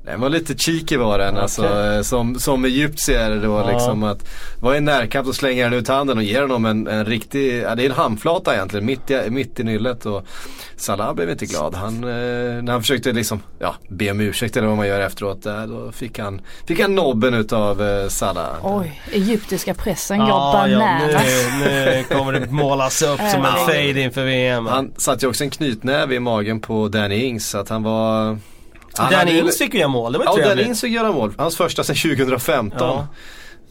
[0.06, 1.34] Den var lite cheeky var den.
[1.34, 1.42] Okay.
[1.42, 3.72] Alltså, som, som egyptier då ja.
[3.72, 4.28] liksom att
[4.60, 7.76] vara i närkamp och slänga den ut handen och ge honom en, en riktig, ja,
[7.76, 10.06] det är en handflata egentligen mitt i, mitt i nyllet.
[10.06, 10.28] Och
[10.78, 11.76] Salah blev inte glad.
[11.76, 15.44] Han, eh, när han försökte liksom, ja, be om ursäkt eller vad man gör efteråt.
[15.44, 18.56] Där, då fick han, fick han nobben utav eh, Salah.
[18.64, 21.12] Oj, egyptiska pressen går ah, bananas.
[21.12, 21.20] Ja,
[21.60, 21.66] nu,
[22.10, 24.66] nu kommer det målas upp som en fade inför VM.
[24.66, 27.50] Han satte ju också en knytnäve i magen på Danny Ings.
[27.50, 28.38] Så att han var
[28.98, 30.58] han Danny Ings fick göra mål, det var ja, trevligt.
[30.58, 31.34] Danny Ings fick göra mål.
[31.38, 32.80] Hans första sedan 2015.
[32.80, 33.08] Ja.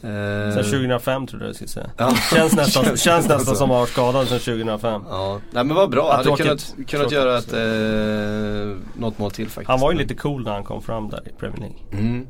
[0.05, 0.53] Eh.
[0.53, 1.89] Sen 2005 tror jag du skulle säga.
[1.97, 2.15] Ja.
[2.33, 5.01] Känns nästan, känns nästan som att har skadad sen 2005.
[5.09, 6.07] Ja, nej men vad bra.
[6.09, 9.69] Ja, hade kunnat, kunnat göra ett, eh, något mål till faktiskt.
[9.69, 11.77] Han var ju lite cool när han kom fram där i Premier League.
[11.91, 12.27] Mm.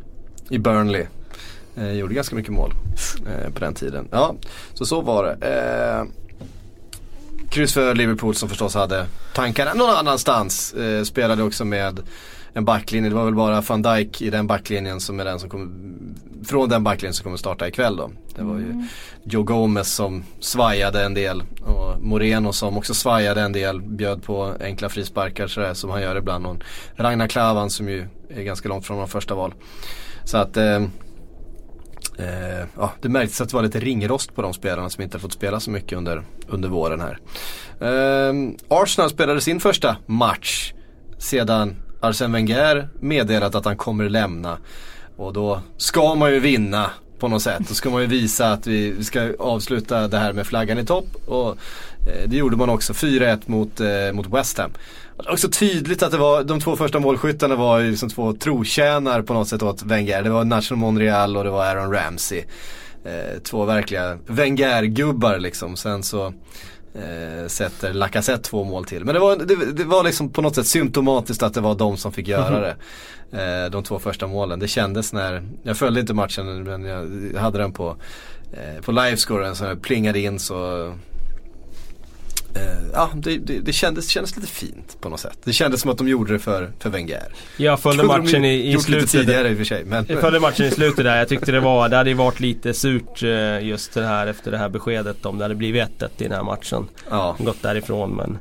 [0.49, 1.05] I Burnley.
[1.77, 2.73] Eh, gjorde ganska mycket mål
[3.27, 4.08] eh, på den tiden.
[4.12, 4.36] Ja,
[4.73, 5.47] så så var det.
[5.47, 6.05] Eh,
[7.49, 10.73] kryss för Liverpool som förstås hade tankarna någon annanstans.
[10.73, 11.99] Eh, spelade också med
[12.56, 13.10] en backlinje.
[13.10, 15.70] Det var väl bara van Dijk i den backlinjen som är den som kommer,
[16.46, 18.12] från den backlinjen som kommer starta ikväll då.
[18.36, 18.88] Det var ju mm.
[19.24, 23.82] Joe Gomez som svajade en del och Moreno som också svajade en del.
[23.82, 26.46] Bjöd på enkla frisparkar sådär som han gör ibland.
[26.46, 26.58] Och
[26.96, 29.54] Ragnar Klavan som ju är ganska långt från de första val.
[30.24, 30.80] Så att eh,
[32.18, 35.20] Eh, ja, det märktes att det var lite ringrost på de spelarna som inte har
[35.20, 37.20] fått spela så mycket under, under våren här.
[37.80, 38.34] Eh,
[38.68, 40.74] Arsenal spelade sin första match
[41.18, 41.76] sedan
[42.10, 44.58] Arsene Wenger meddelat att han kommer lämna.
[45.18, 46.89] Och då ska man ju vinna
[47.20, 47.62] på något sätt.
[47.68, 51.15] Då ska man ju visa att vi ska avsluta det här med flaggan i topp.
[51.26, 52.94] Och eh, det gjorde man också.
[52.94, 54.72] 4-1 mot, eh, mot West Ham.
[55.18, 58.34] Det var också tydligt att det var, de två första målskyttarna var ju liksom två
[58.34, 60.24] trotjänare på något sätt åt Wenger.
[60.24, 62.44] Det var National Monreal och det var Aaron Ramsey.
[63.06, 65.76] Eh, två verkliga Wenger-gubbar liksom.
[65.76, 66.34] Sen så
[66.95, 69.05] eh, sätter Lacazette två mål till.
[69.05, 71.97] Men det var, det, det, var liksom på något sätt symptomatiskt att det var de
[71.97, 72.75] som fick göra det.
[73.31, 74.60] Eh, de två första målen.
[74.60, 77.95] Det kändes när, jag följde inte matchen men jag hade den på,
[78.53, 80.93] eh, på livescoren så jag plingade in så
[82.94, 85.38] ja, det, det, det, kändes, kändes lite fint på något sätt.
[85.44, 87.28] Det kändes som att de gjorde det för, för Wenger.
[87.58, 89.10] Jag följde matchen i, i slutet.
[89.10, 89.86] tidigare i och för sig.
[89.86, 90.06] Men...
[90.10, 91.18] Jag följde matchen i slutet där.
[91.18, 94.52] Jag tyckte det var, det hade ju varit lite surt eh, just det här efter
[94.52, 96.88] det här beskedet om det hade blivit 1 i den här matchen.
[97.10, 97.36] Ja.
[97.39, 98.38] Gått därifrån men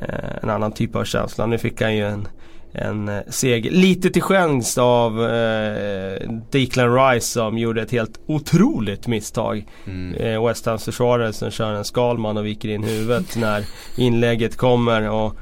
[0.00, 1.46] eh, en annan typ av känsla.
[1.46, 2.28] Nu fick han ju en
[2.72, 3.70] en eh, seger.
[3.70, 9.64] Lite till skänks av eh, Declan Rice som gjorde ett helt otroligt misstag.
[9.86, 10.14] Mm.
[10.14, 13.64] Eh, West Hams försvarare som kör en Skalman och viker in huvudet när
[13.96, 15.08] inlägget kommer.
[15.10, 15.34] Och,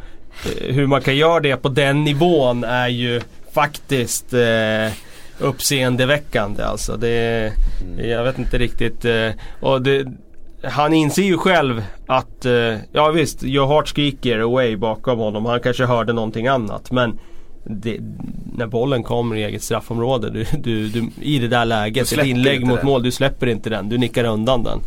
[0.45, 3.21] eh, hur man kan göra det på den nivån är ju
[3.53, 4.93] faktiskt eh,
[5.39, 6.97] uppseendeväckande alltså.
[6.97, 7.53] Det,
[7.99, 9.05] Jag vet inte riktigt.
[9.05, 10.07] eh, Och det,
[10.71, 15.47] han inser ju själv att, eh, ja visst, Joe Hart skriker away bakom honom.
[15.47, 16.91] Han kanske hörde någonting annat.
[16.91, 17.19] Men
[17.65, 17.99] det,
[18.57, 22.67] när bollen kommer i eget straffområde, du, du, du, i det där läget, ett inlägg
[22.67, 22.87] mot den.
[22.87, 23.89] mål, du släpper inte den.
[23.89, 24.81] Du nickar undan den.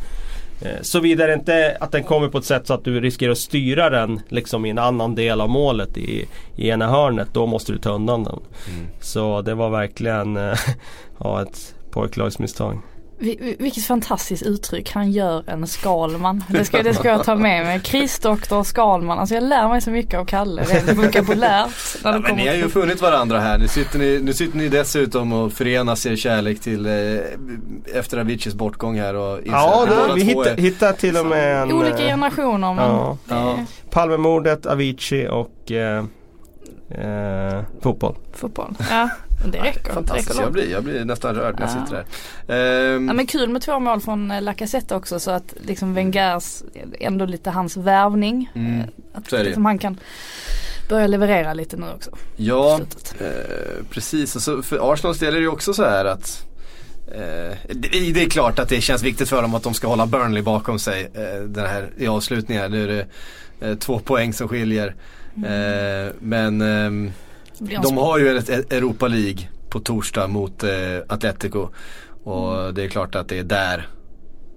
[0.61, 3.89] Eh, Såvida inte att den kommer på ett sätt så att du riskerar att styra
[3.89, 7.27] den liksom i en annan del av målet i, i ena hörnet.
[7.33, 8.39] Då måste du ta undan den.
[8.73, 8.87] Mm.
[9.01, 10.57] Så det var verkligen eh,
[11.19, 12.81] ja, ett pojklagsmisstag.
[13.21, 16.43] Vi- vi- Vilket fantastiskt uttryck, han gör en Skalman.
[16.49, 17.79] Det ska, det ska jag ta med mig.
[17.79, 19.19] Krisdoktor Skalman.
[19.19, 21.69] Alltså jag lär mig så mycket av Kalle rent vokabulärt.
[22.03, 23.57] När Ja, det men ni har ju funnit varandra här.
[23.57, 26.93] Nu sitter ni, nu sitter ni dessutom och förenas er kärlek till eh,
[27.99, 31.71] efter Aviciis bortgång här och Ja, båda vi hittar, är- hittar till och med en...
[31.73, 33.17] Olika eh, generationer men ja.
[33.29, 33.55] Ja.
[33.89, 36.03] Palmemordet, Avicii och eh,
[36.91, 38.15] eh, fotboll.
[38.33, 38.75] fotboll.
[38.89, 39.09] Ja,
[39.45, 39.61] det räcker.
[39.63, 40.53] Det räcker Fantastiskt, jag långt.
[40.53, 41.85] blir, jag blir nästan rörd när jag Ja.
[41.85, 42.03] sitter
[42.47, 42.93] här.
[42.95, 46.63] Ehm, Ja men kul med två mål från eh, Lacazette också så att liksom Wengers,
[46.99, 48.51] ändå lite hans värvning.
[48.55, 49.99] Mm, eh, Att det liksom han kan
[50.89, 52.11] börja leverera lite nu också.
[52.35, 52.79] Ja,
[53.19, 53.25] eh,
[53.89, 54.35] precis.
[54.35, 56.45] Och så för Arsenals del är det ju också så här att
[57.07, 60.05] eh, det, det är klart att det känns viktigt för dem att de ska hålla
[60.05, 62.71] Burnley bakom sig eh, den här i avslutningen.
[62.71, 63.05] Nu är det
[63.67, 64.95] eh, två poäng som skiljer.
[65.35, 66.61] Eh, men
[67.59, 70.69] de har ju ett Europa League på torsdag mot eh,
[71.07, 71.69] Atletico.
[72.23, 73.87] Och det är klart att det är där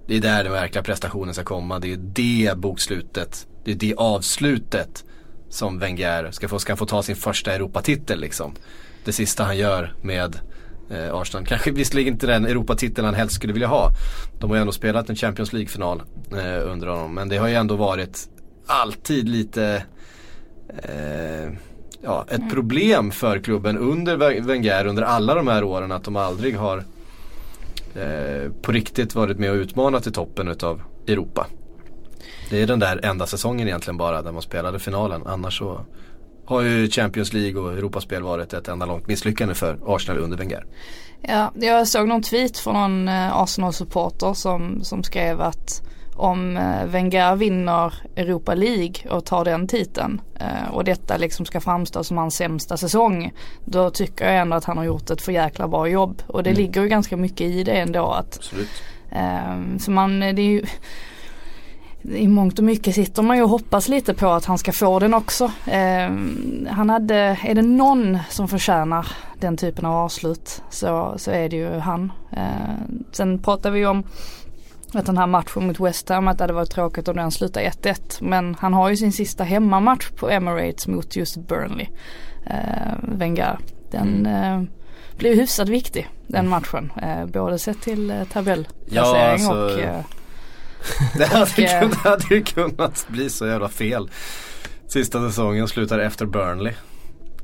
[0.07, 1.79] det är där den verkliga prestationen ska komma.
[1.79, 3.47] Det är det bokslutet.
[3.63, 5.03] Det är det avslutet
[5.49, 8.55] som Wenger ska få, ska få ta sin första Europatitel liksom.
[9.05, 10.39] Det sista han gör med
[10.89, 11.45] eh, Arsenal.
[11.45, 13.89] Kanske visserligen inte den Europatitel han helst skulle vilja ha.
[14.39, 17.13] De har ju ändå spelat en Champions League-final eh, under honom.
[17.13, 18.29] Men det har ju ändå varit
[18.65, 19.83] alltid lite
[20.83, 21.53] eh,
[22.03, 26.57] ja, ett problem för klubben under Wenger under alla de här åren att de aldrig
[26.57, 26.77] har
[27.95, 31.47] eh, på riktigt varit med och utmanat i toppen utav Europa.
[32.49, 35.21] Det är den där enda säsongen egentligen bara där man spelade finalen.
[35.25, 35.85] Annars så
[36.45, 40.65] har ju Champions League och Europaspel varit ett enda långt misslyckande för Arsenal under Wenger.
[41.21, 45.81] Ja, jag såg någon tweet från någon eh, Arsenal-supporter som, som skrev att
[46.15, 51.61] om eh, Wenger vinner Europa League och tar den titeln eh, och detta liksom ska
[51.61, 53.31] framstå som hans sämsta säsong.
[53.65, 56.49] Då tycker jag ändå att han har gjort ett för jäkla bra jobb och det
[56.49, 56.61] Mm.
[56.61, 58.69] ligger ju ganska mycket i det ändå att Absolut.
[59.11, 60.63] Ehm, så man, det är ju
[62.03, 64.99] i mångt och mycket sitter man ju och hoppas lite på att han ska få
[64.99, 65.51] den också.
[65.65, 69.07] Ehm, han hade, är det någon som förtjänar
[69.39, 72.11] den typen av avslut så, så är det ju han.
[72.31, 74.03] Ehm, sen pratar vi ju om
[74.99, 77.61] att den här matchen mot West Ham, att det hade varit tråkigt om den slutar
[77.61, 78.17] 1-1.
[78.21, 81.87] Men han har ju sin sista hemmamatch på Emirates mot just Burnley.
[82.47, 83.59] Uh, Wenger.
[83.91, 84.63] Den eh,
[85.17, 86.91] blir hyfsat viktig den matchen.
[87.01, 89.99] Eh, både sett till uh, tabellplacering Ja, alltså, och eh,
[91.17, 94.09] Det hade, Och, eh, kunnat, hade ju kunnat bli så jävla fel.
[94.87, 96.73] Sista säsongen slutar efter Burnley.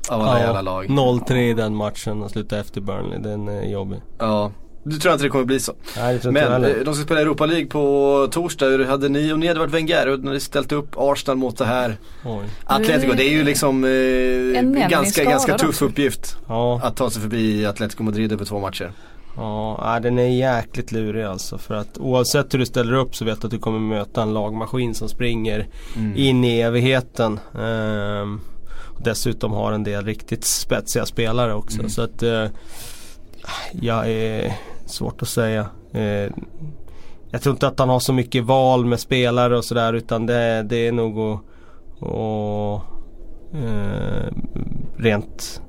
[0.08, 0.86] Av alla jävla lag.
[0.86, 3.18] 0-3 i den matchen och sluta efter Burnley.
[3.18, 4.00] Den är jobbig.
[4.18, 4.52] Ja.
[4.82, 5.72] Du tror inte det kommer bli så?
[5.96, 6.78] Nej, det tror inte Men heller.
[6.78, 8.66] eh, de ska spela Europa League på torsdag.
[8.66, 11.58] Hur hade ni, om ni hade varit Wenger, hur hade ni ställt upp Arsenal mot
[11.58, 12.44] det här Oj.
[12.64, 13.12] Atletico?
[13.16, 15.84] Det är ju liksom eh, ganska, ganska tuff också.
[15.84, 16.36] uppgift.
[16.48, 18.92] Ja, Att ta sig förbi Atletico Madrid över två matcher.
[19.36, 21.58] ja, den är jäkligt lurig alltså.
[21.58, 24.34] För att oavsett hur du ställer upp så vet du att du kommer möta en
[24.34, 25.66] lagmaskin som springer
[25.96, 26.12] Mm.
[26.16, 27.40] in i evigheten.
[27.60, 28.40] Ehm,
[28.94, 31.78] och dessutom har en del riktigt spetsiga spelare också.
[31.78, 31.90] Mm.
[31.90, 32.44] Så att eh,
[33.72, 34.52] jag är
[34.86, 35.66] svårt att säga.
[35.92, 36.32] Eh,
[37.30, 40.62] jag tror inte att han har så mycket val med spelare och sådär utan det,
[40.62, 41.40] det är nog att,
[42.02, 42.82] att
[43.54, 44.32] eh,
[44.96, 45.62] rent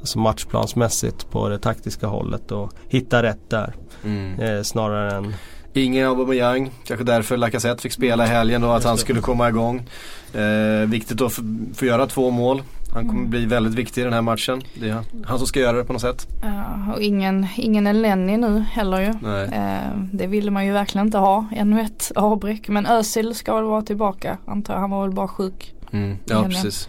[0.00, 3.74] alltså matchplansmässigt på det taktiska hållet och hitta rätt där.
[4.04, 4.40] Mm.
[4.40, 5.34] Eh, snarare än
[5.76, 9.88] Ingen Aubameyang, kanske därför Lacazette fick spela i helgen då, att han skulle komma igång.
[10.34, 11.32] Eh, viktigt att
[11.74, 12.62] få göra två mål.
[12.94, 13.30] Han kommer Mm.
[13.30, 14.62] bli väldigt viktig i den här matchen.
[14.74, 16.26] Det är han, som ska göra det på något sätt.
[16.42, 19.12] Ja, och ingen, ingen Elneny nu heller ju.
[19.22, 19.44] Nej.
[19.44, 21.46] Eh, det ville man ju verkligen inte ha.
[21.56, 22.68] Ännu ett avbräck.
[22.68, 24.80] Men Özil ska väl vara tillbaka antar jag.
[24.80, 25.74] Han var väl bara sjuk.
[25.92, 26.16] Mm.
[26.24, 26.62] Ja, Igen, ja.
[26.62, 26.88] precis.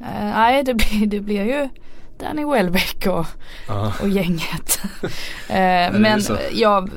[0.00, 1.68] Eh, nej det blir, det blir ju
[2.18, 3.26] Danny Welbeck och,
[4.02, 4.80] och gänget.
[5.48, 6.20] eh, men
[6.52, 6.90] jag,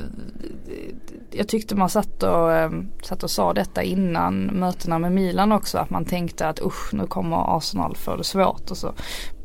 [1.36, 2.70] jag tyckte man satt och, eh,
[3.02, 5.78] satt och sa detta innan mötena med Milan också.
[5.78, 8.70] Att man tänkte att usch nu kommer Arsenal få det svårt.
[8.70, 8.92] Och så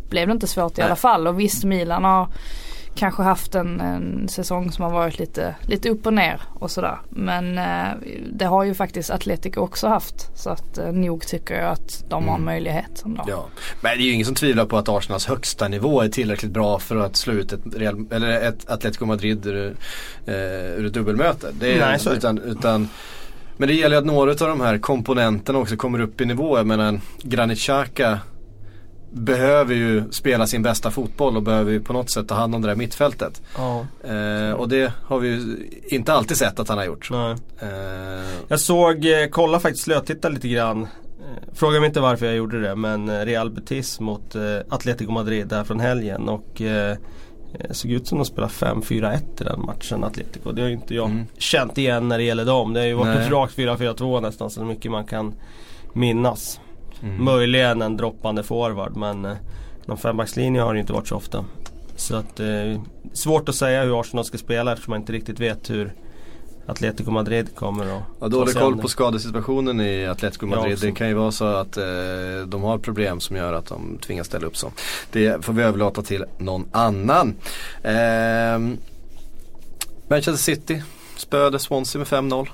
[0.09, 1.27] blev det inte svårt i alla fall.
[1.27, 2.27] Och visst Milan har
[2.99, 6.97] kanske haft en, en säsong som har varit lite, lite upp och ner och sådär.
[7.09, 7.97] Men eh,
[8.31, 10.37] det har ju faktiskt Atletico också haft.
[10.37, 13.01] Så att eh, nog tycker jag att de har en möjlighet.
[13.05, 13.23] Ändå.
[13.27, 13.45] Ja.
[13.81, 16.79] Men det är ju ingen som tvivlar på att Arsenals högsta nivå är tillräckligt bra
[16.79, 19.75] för att slå ut ett, Real, eller ett Atletico Madrid ur,
[20.25, 20.33] eh,
[20.77, 21.47] ur ett dubbelmöte.
[21.59, 22.89] Det är, Nej, så utan, utan,
[23.57, 26.57] men det gäller att några av de här komponenterna också kommer upp i nivå.
[26.57, 28.19] Jag menar Granit Xhaka
[29.11, 32.61] behöver ju spela sin bästa fotboll och behöver ju på något sätt ta hand om
[32.61, 33.41] det där mittfältet.
[33.57, 33.85] Ja.
[34.03, 35.57] Eh, och det har vi ju
[35.89, 37.09] inte alltid sett att han har gjort.
[37.11, 37.69] Eh,
[38.47, 40.81] Jag såg, eh, kolla faktiskt, slötitta lite grann.
[40.81, 40.87] Eh,
[41.53, 45.47] Fråga mig inte varför jag gjorde det men eh, Real Betis mot eh, Atletico Madrid
[45.47, 46.61] där från helgen och
[47.71, 50.51] såg ut som de spelade 5-4-1 i den matchen Atletico.
[50.51, 51.25] Det har ju inte jag Mm.
[51.37, 52.73] känt igen när det gäller dem.
[52.73, 53.25] Det har ju varit Nej.
[53.25, 55.33] ett rakt 4-4-2 nästan så mycket man kan
[55.93, 56.59] minnas.
[57.03, 57.23] Mm.
[57.23, 59.35] Möjligen en droppande forward men eh,
[59.85, 61.45] någon fembackslinje har det inte varit så ofta.
[61.95, 62.81] Så att eh,
[63.13, 65.93] svårt att säga hur Arsenal ska spela eftersom man inte riktigt vet hur
[66.65, 70.73] Atletico Madrid kommer att Ja, ta dålig koll på skadesituationen i Atletico Ja, Madrid.
[70.73, 70.85] också.
[70.85, 71.83] det kan ju vara så att eh,
[72.47, 74.71] de har problem som gör att de tvingas ställa upp så.
[75.11, 77.35] Det får vi överlåta till någon annan.
[77.83, 78.77] Ehm,
[80.07, 80.83] Manchester City
[81.17, 82.47] spöade Swansea med 5-0.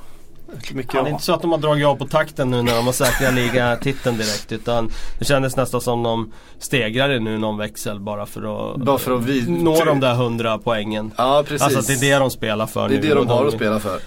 [0.73, 2.75] Mycket Ja, det är inte så att de har dragit av på takten nu när
[2.75, 7.99] de har säkrat ligatiteln direkt utan det kändes nästan som de stegrade nu någon växel
[7.99, 11.12] bara för att, Bara för att vi- nå de där 100 poängen.
[11.17, 11.62] Ja precis.
[11.75, 13.08] Alltså det är det de spelar för Det är nu.
[13.08, 13.99] det de har att spela för.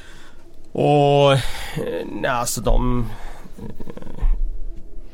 [0.73, 1.39] Och eh,
[2.21, 3.07] nej, alltså de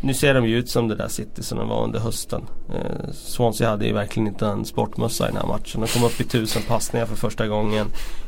[0.04, 2.42] Nu ser de ju ut som det där City som de var under hösten.
[2.74, 5.80] Eh, Swansea hade ju verkligen inte en sportmössa i den här matchen.
[5.80, 7.86] De kom upp i tusen passningar för första gången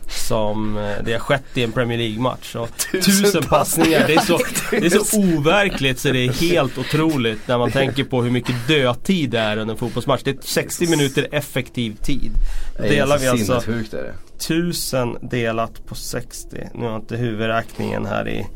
[0.09, 2.53] som eh, det har skett i en Premier League-match.
[2.93, 4.39] Tusen tusen passningar, det är, så,
[4.71, 8.69] Det är så overkligt så det är helt otroligt när man tänker på hur mycket
[8.69, 10.23] dödtid det är under en fotbollsmatch.
[10.23, 12.33] Det är 60 minuter effektiv tid.
[12.79, 14.15] Delar vi alltså sinnessjukt är det.
[14.37, 16.69] 1000 delat på 60.
[16.75, 18.47] Nu har jag inte huvudräkningen här i,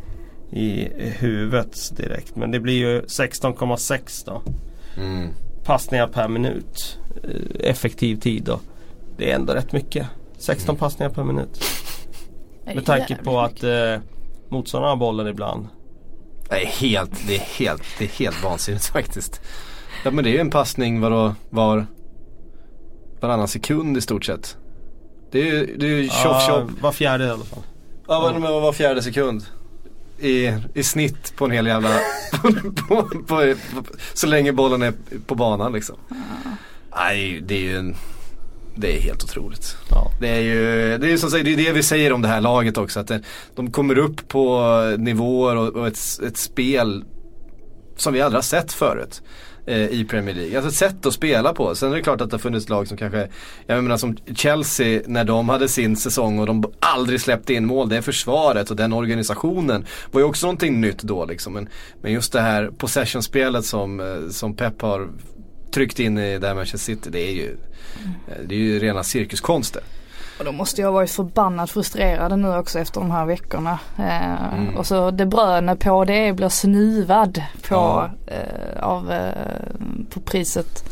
[0.52, 2.36] i huvudet direkt.
[2.36, 4.42] Men det blir ju 16,6 då.
[4.96, 5.28] Mm.
[5.64, 6.98] Passningar per minut.
[7.24, 8.60] Eh, Effektiv tid då.
[9.16, 10.06] Det är ändå rätt mycket.
[10.38, 11.60] 16 passningar per minut.
[12.64, 13.96] Med tanke på att eh,
[14.48, 15.68] motståndarna har bollen ibland.
[16.48, 19.40] Det är helt, det är helt, det är helt vansinnigt faktiskt.
[20.04, 21.86] Ja men det är ju en passning vadå, var
[23.20, 24.56] varannan sekund i stort sett.
[25.32, 26.82] Det är ju, ju tjoff Ja, tjoff.
[26.82, 27.62] var fjärde i alla fall.
[28.08, 29.42] Ja var, var fjärde sekund.
[30.20, 31.90] I, I snitt på en hel jävla,
[32.42, 32.52] på,
[32.88, 33.54] på, på,
[34.14, 34.92] så länge bollen är
[35.26, 35.96] på banan liksom.
[36.96, 37.96] Nej det är ju en,
[38.74, 39.76] det är helt otroligt.
[39.90, 40.10] Ja.
[40.20, 42.40] Det är ju det, är som sagt, det, är det vi säger om det här
[42.40, 43.00] laget också.
[43.00, 43.22] Att det,
[43.54, 47.04] de kommer upp på nivåer och, och ett, ett spel
[47.96, 49.22] som vi aldrig har sett förut.
[49.66, 50.56] Eh, I Premier League.
[50.56, 51.74] Alltså sätt att spela på.
[51.74, 53.28] Sen är det klart att det har funnits lag som kanske,
[53.66, 57.88] jag menar som Chelsea när de hade sin säsong och de aldrig släppte in mål.
[57.88, 61.52] Det försvaret och den organisationen var ju också någonting nytt då liksom.
[61.52, 61.68] Men,
[62.02, 65.08] men just det här possession-spelet som, eh, som Pep har
[65.70, 67.10] tryckt in i det här Manchester City.
[67.10, 67.56] Det är ju,
[68.28, 69.82] eh, det är ju rena cirkuskonster.
[70.40, 73.78] Och då måste jag varit förbannat frustrerad nu också efter de här veckorna.
[73.98, 74.76] Eh, Mm.
[74.76, 78.10] Och så det Bruyne på det blir snuvad på, Ja.
[78.26, 79.32] eh, av, eh,
[80.10, 80.84] på priset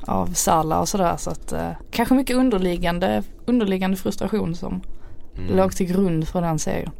[0.00, 1.14] av Salah och sådär.
[1.18, 4.80] Så att eh, kanske mycket underliggande, underliggande frustration som
[5.38, 5.56] Mm.
[5.56, 6.90] låg till grund för den serien.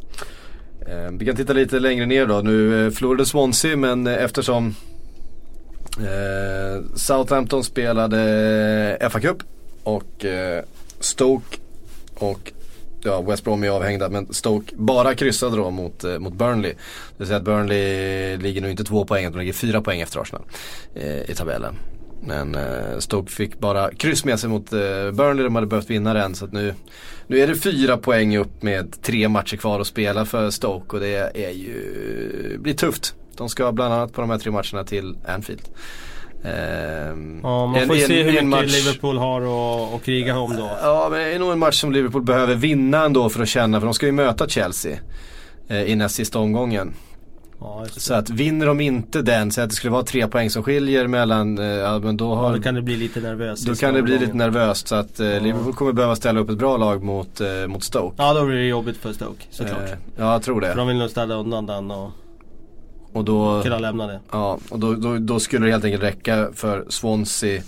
[0.88, 2.40] Eh, vi kan titta lite längre ner då.
[2.40, 4.74] Nu eh, förlorade Swansea men eftersom
[6.94, 8.20] Southampton spelade
[9.00, 9.36] eh, FA Cup
[9.84, 10.24] och
[11.00, 11.56] Stoke
[12.18, 12.52] och
[13.02, 16.72] ja, West Brom är avhängda men Stoke bara kryssade då mot, eh, mot Burnley.
[16.72, 16.78] Det
[17.16, 20.20] vill säga att Burnley ligger nu inte två poäng utan de ligger fyra poäng efter
[20.20, 20.44] Arsenal
[20.94, 21.74] eh, i tabellen.
[22.22, 24.78] Men eh, Stoke fick bara kryss med sig mot eh,
[25.12, 26.74] Burnley, de hade behövt vinna den så att nu,
[27.26, 31.02] nu är det fyra poäng upp med tre matcher kvar att spela för Stoke och
[31.02, 33.14] det är ju, blir tufft.
[33.36, 35.62] De ska bland annat på de här tre matcherna till Anfield.
[36.44, 39.42] Ehm, Ja, man en- får ju en- se hur en mycket match- Liverpool har
[39.96, 40.70] att kriga om då.
[40.82, 43.80] Ja men det är nog en match som Liverpool behöver vinna ändå för att känna,
[43.80, 44.98] för de ska ju möta Chelsea
[45.68, 46.94] eh, i näst sista omgången.
[47.60, 47.84] Ja.
[47.96, 51.06] Så att vinner de inte den, så att det skulle vara tre poäng som skiljer
[51.06, 53.66] mellan, eh, ja men då Ja, har då kan det bli lite nervöst.
[53.66, 56.58] Då kan det bli lite nervöst så att eh, Liverpool kommer behöva ställa upp ett
[56.58, 58.14] bra lag mot, eh, mot Stoke.
[58.18, 59.78] Ja, då blir det jobbigt för Stoke såklart.
[59.84, 60.74] Eh, ja, jag tror För det.
[60.74, 62.10] de vill nog ställa undan den och
[63.16, 64.20] Och då, kunna lämna det.
[64.30, 67.62] ja, och då, då, då skulle det helt enkelt räcka för Swansea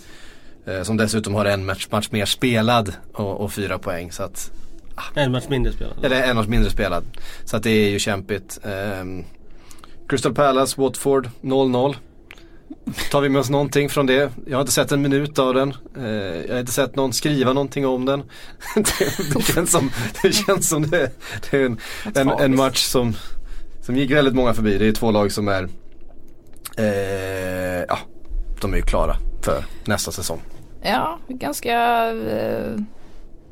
[0.67, 4.13] eh, som dessutom har en match, match mer spelad och, och fyra poäng.
[4.13, 4.51] Så att,
[5.15, 6.05] En match mindre spelad.
[6.05, 7.05] eller en match mindre spelad.
[7.45, 8.59] Så att det är ju kämpigt.
[8.65, 9.25] Ehm,
[10.09, 11.95] Crystal Palace, Watford 0-0.
[13.11, 14.33] Tar vi med oss någonting från det?
[14.47, 15.75] Jag har inte sett en minut av den.
[15.97, 16.07] Eh,
[16.47, 18.23] jag har inte sett någon skriva någonting om den.
[18.75, 19.91] det, det, känns som
[20.23, 21.11] det, känns som det,
[21.51, 21.79] det är en,
[22.15, 23.15] en, en, match som,
[23.89, 24.79] som gick väldigt många förbi.
[24.79, 25.69] Det är två lag som är
[26.77, 27.99] eh, ja,
[28.61, 30.41] de är ju klara för nästa säsong.
[30.83, 32.77] Ja, ganska eh,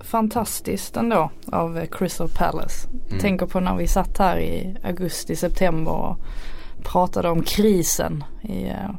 [0.00, 2.88] fantastiskt ändå av Crystal Palace.
[3.08, 3.20] Mm.
[3.20, 6.18] Tänker på när vi satt här i augusti, september och
[6.82, 8.24] pratade om krisen.
[8.42, 8.90] I, uh,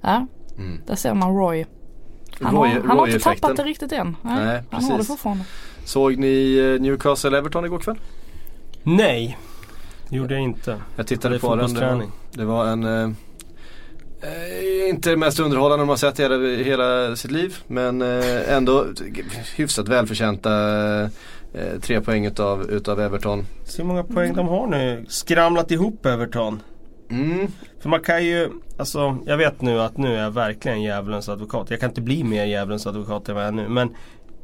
[0.00, 0.26] ja,
[0.58, 0.80] mm.
[0.86, 1.66] där ser man Roy.
[2.40, 4.16] Han, Roy, har, han har inte tappat det riktigt än.
[4.22, 5.44] Nej, Nej han har det fortfarande.
[5.84, 7.98] Såg ni eh, Newcastle Everton igår kväll?
[8.82, 9.38] Nej,
[10.08, 10.76] gjorde jag inte.
[10.96, 11.74] Jag tittade på den.
[11.74, 12.02] Det var,
[12.32, 13.10] det var en eh,
[14.20, 18.86] Eh, inte det mest underhållande de har sett hela, hela sitt liv men eh, ändå
[19.56, 20.52] hyfsat välförtjänta
[21.52, 23.46] eh, tre poäng utav, utav Everton.
[23.64, 25.04] Se hur många poäng de har nu.
[25.08, 26.62] Skramlat ihop Everton.
[27.10, 27.46] Mm.
[27.80, 28.48] För man kan ju,
[28.78, 31.70] alltså jag vet nu att nu är jag verkligen djävulens advokat.
[31.70, 33.68] Jag kan inte bli mer djävulens advokat än vad jag är nu.
[33.68, 33.94] Men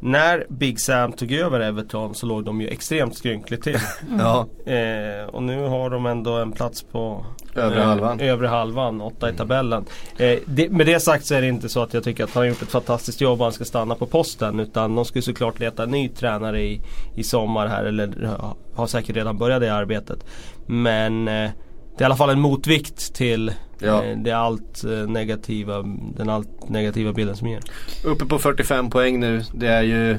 [0.00, 3.78] när Big Sam tog över Everton så låg de ju extremt skrynkligt till.
[4.18, 4.46] ja.
[4.72, 9.30] Eh, och nu har de ändå en plats på övre eh, halvan, övre halvan åtta
[9.30, 9.84] i tabellen.
[10.18, 12.40] Eh, det, med det sagt så är det inte så att jag tycker att han
[12.40, 14.60] har gjort ett fantastiskt jobb och han ska stanna på posten.
[14.60, 16.80] Utan de ska såklart leta en ny tränare i,
[17.14, 17.84] i sommar här.
[17.84, 18.30] Eller
[18.74, 20.18] har säkert redan börjat det arbetet.
[20.66, 21.50] Men eh,
[21.96, 24.04] det är i alla fall en motvikt till ja.
[24.04, 25.82] eh, det allt eh, negativa,
[26.16, 27.60] den allt negativa bilden som ger.
[28.04, 29.42] Uppe på 45 poäng nu.
[29.52, 30.18] Det är ju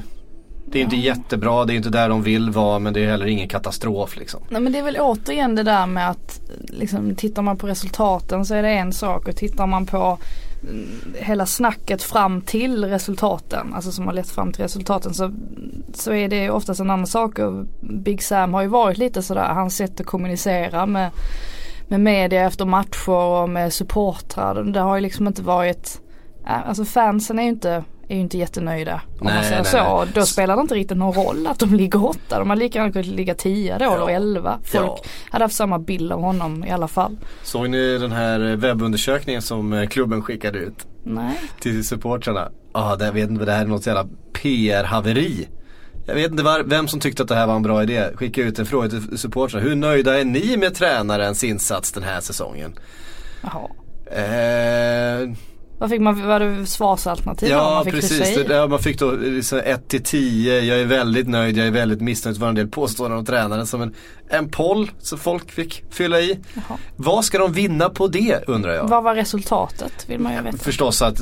[0.68, 3.26] det är inte jättebra, det är inte där de vill vara men det är heller
[3.26, 4.40] ingen katastrof liksom.
[4.48, 8.44] Nej men det är väl återigen det där med att liksom, tittar man på resultaten
[8.44, 10.18] så är det en sak och tittar man på
[10.62, 15.32] mm, hela snacket fram till resultaten, alltså som har lett fram till resultaten så,
[15.94, 17.38] så är det oftast en annan sak.
[17.38, 21.10] Och Big Sam har ju varit lite sådär, hans sätt att kommunicera med
[21.88, 24.62] med media efter matcher och med supportrar.
[24.64, 26.00] Det har ju liksom inte varit,
[26.44, 29.00] alltså fansen är ju inte är ju inte jättenöjda.
[29.20, 30.04] Om nej, man säger nej, så.
[30.04, 30.12] Nej.
[30.14, 32.38] Då spelar det inte riktigt någon roll att de ligger åtta.
[32.38, 33.94] De har lika gärna kunnat ligga tio då ja.
[33.94, 34.58] eller elva.
[34.64, 34.98] Folk ja.
[35.30, 37.16] hade haft samma bild av honom i alla fall.
[37.42, 40.86] Såg ni den här webbundersökningen som eh, klubben skickade ut?
[41.02, 41.40] Nej.
[41.60, 42.48] Till supportrarna.
[42.72, 45.48] Ja, ah, jag vet inte, det här är något jävla PR-haveri.
[46.06, 48.10] Jag vet inte var, vem som tyckte att det här var en bra idé.
[48.14, 49.64] Skicka ut en fråga till supportrarna.
[49.64, 52.78] Hur nöjda är ni med tränarens insats den här säsongen?
[53.42, 53.68] Jaha.
[54.06, 55.30] Eh,
[55.78, 57.48] vad fick man, var det svarsalternativ?
[57.48, 61.28] Ja man fick precis, ja, man fick då 1 liksom till 10, jag är väldigt
[61.28, 62.36] nöjd, jag är väldigt missnöjd.
[62.36, 63.94] Det var en del påståenden om tränaren som en,
[64.28, 66.38] en poll som folk fick fylla i.
[66.54, 66.78] Jaha.
[66.96, 68.88] Vad ska de vinna på det undrar jag?
[68.88, 70.58] Vad var resultatet vill man ju veta.
[70.58, 71.20] Förstås att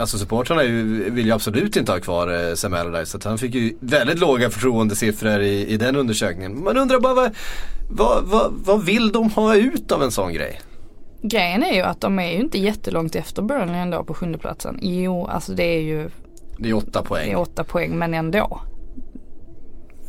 [0.00, 0.62] alltså supportrarna
[1.10, 3.20] vill ju absolut inte ha kvar eh, Sam Allardyce.
[3.22, 6.64] Så han fick ju väldigt låga förtroendesiffror i, i den undersökningen.
[6.64, 7.34] Man undrar bara vad,
[7.90, 10.60] vad, vad, vad vill de ha ut av en sån grej?
[11.22, 14.78] Grejen är ju att de är ju inte jättelångt efter Burnley ändå på sjunde platsen.
[14.82, 16.10] Jo, alltså det är ju
[16.58, 17.26] Det är åtta poäng.
[17.26, 18.60] Det är åtta poäng men ändå.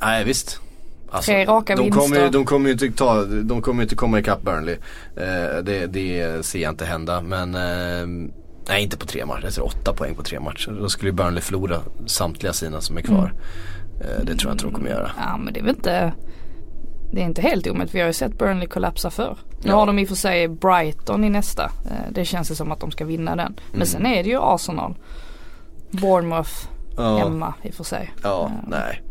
[0.01, 0.61] Nej visst.
[1.09, 2.01] Alltså, Tre raka de vinster.
[2.01, 4.75] Kommer, de kommer ju inte, ta, de kommer inte komma ikapp Burnley.
[5.15, 7.21] Eh, det, det ser jag inte hända.
[7.21, 8.31] Men eh,
[8.69, 9.49] nej inte på tre matcher.
[9.49, 10.77] Ser åtta poäng på tre matcher.
[10.79, 13.33] Då skulle ju Burnley förlora samtliga sina som är kvar.
[13.95, 14.11] Mm.
[14.11, 15.11] Eh, det tror jag inte de kommer göra.
[15.17, 16.13] Ja men det är väl inte
[17.11, 17.95] det är inte helt omöjligt.
[17.95, 19.37] Vi har ju sett Burnley kollapsa förr.
[19.63, 19.75] Nu ja.
[19.75, 21.63] har de i och för sig Brighton i nästa.
[21.63, 23.59] Eh, det känns det som att de ska vinna den.
[23.67, 23.87] Men mm.
[23.87, 24.95] sen är det ju Arsenal.
[25.91, 26.51] Bournemouth
[26.97, 27.17] ja.
[27.17, 28.13] hemma i och för sig.
[28.23, 28.69] Ja, uh.
[28.69, 29.01] nej.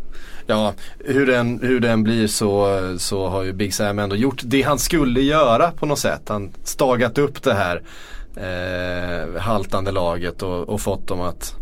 [0.47, 4.63] Ja, hur den, hur den blir så, så har ju Big Sam ändå gjort det
[4.63, 6.29] han skulle göra på något sätt.
[6.29, 7.83] Han stagat upp det här
[8.37, 11.55] eh, haltande laget och, och, fått dem att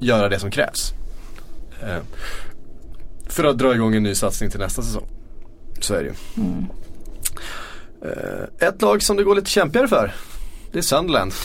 [0.00, 0.92] göra det som krävs.
[1.82, 1.98] Eh,
[3.34, 5.06] för att dra igång en ny satsning till nästa säsong.
[5.80, 6.12] Så är det ju.
[6.36, 6.66] Mm.
[8.04, 10.14] Uh, ett lag som det går lite kämpigare för.
[10.72, 11.32] Det är Sunderland.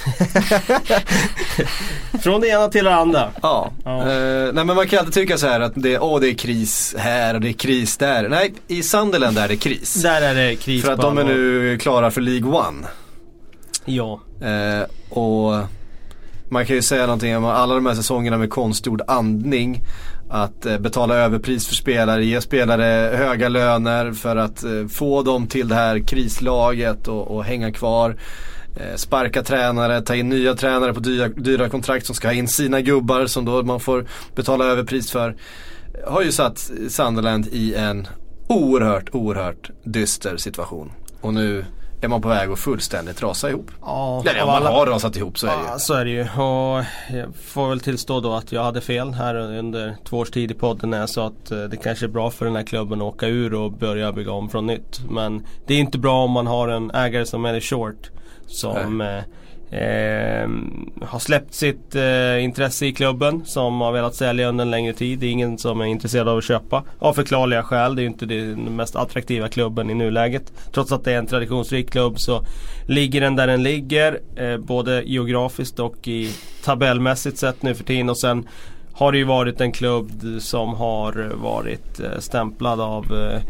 [2.23, 3.31] Från det ena till det andra.
[3.41, 3.71] Ja.
[3.83, 3.91] ja.
[3.91, 6.95] Uh, nej men man kan alltid tycka så här att det, oh, det är kris
[6.97, 8.29] här och det är kris där.
[8.29, 9.93] Nej, i Sunderland är det kris.
[9.93, 10.85] Där är det kris.
[10.85, 12.87] För att de är nu klara för League One.
[13.85, 14.19] Ja.
[14.41, 15.53] Uh, och
[16.49, 19.81] man kan ju säga någonting om alla de här säsongerna med konstgjord andning
[20.29, 25.47] att eh, betala överpris för spelare, ge spelare höga löner för att eh, få dem
[25.47, 28.15] till det här krislaget och, och hänga kvar.
[28.75, 32.47] Eh, sparka tränare, ta in nya tränare på dyra, dyra kontrakt som ska ha in
[32.47, 34.05] sina gubbar som då man får
[34.35, 35.35] betala överpris för.
[36.07, 38.07] Har ju satt Sunderland i en
[38.47, 40.91] oerhört, oerhört dyster situation.
[41.21, 41.65] Och nu
[42.01, 43.71] är man på väg att fullständigt rasa ihop.
[43.81, 44.69] Ja, Eller man alla...
[44.69, 45.67] har rasat ihop så är det ju.
[45.67, 46.21] Ja, så är det ju.
[46.21, 50.51] Och jag får väl tillstå då att jag hade fel här under två års tid
[50.51, 53.01] i podden när jag sa att eh, det kanske är bra för den här klubben
[53.01, 55.01] att åka ur och börja bygga om från nytt.
[55.09, 58.09] Men det är inte bra om man har en ägare som är short.
[58.47, 59.23] Som eh,
[59.71, 60.49] Eh,
[61.01, 65.19] har släppt sitt eh, intresse i klubben som har velat sälja under en längre tid.
[65.19, 66.83] Det är ingen som är intresserad av att köpa.
[66.99, 67.95] Av förklarliga skäl.
[67.95, 70.53] Det är ju inte den mest attraktiva klubben i nuläget.
[70.73, 72.45] Trots att det är en traditionsrik klubb så
[72.87, 74.19] ligger den där den ligger.
[74.35, 76.31] Eh, både geografiskt och i
[76.63, 78.09] tabellmässigt sett nu för tiden.
[78.09, 78.47] Och sen
[78.93, 83.41] har det ju varit en klubb som har varit eh, stämplad av eh,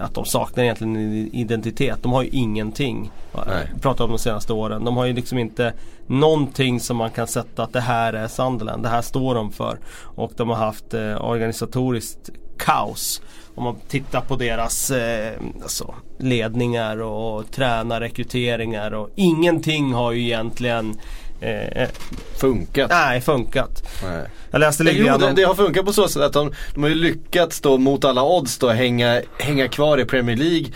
[0.00, 0.96] att de saknar egentligen
[1.32, 1.98] identitet.
[2.02, 3.10] De har ju ingenting.
[3.46, 3.70] Nej.
[3.80, 4.84] Pratar om de senaste åren.
[4.84, 5.72] De har ju liksom inte
[6.06, 8.82] någonting som man kan sätta att det här är Sunderland.
[8.82, 9.78] Det här står de för.
[10.02, 13.22] Och de har haft eh, organisatoriskt kaos.
[13.54, 20.98] Om man tittar på deras eh, alltså, ledningar och tränarrekryteringar och ingenting har ju egentligen
[21.40, 21.88] eh, eh
[22.36, 22.90] funkat.
[22.90, 23.82] Nej, funkat.
[24.04, 24.26] Nej.
[24.50, 26.90] Jag läste lite jo, det, det, har funkat på så sätt att de, de har
[26.90, 30.66] ju lyckats då mot alla odds då hänga, hänga kvar i Premier League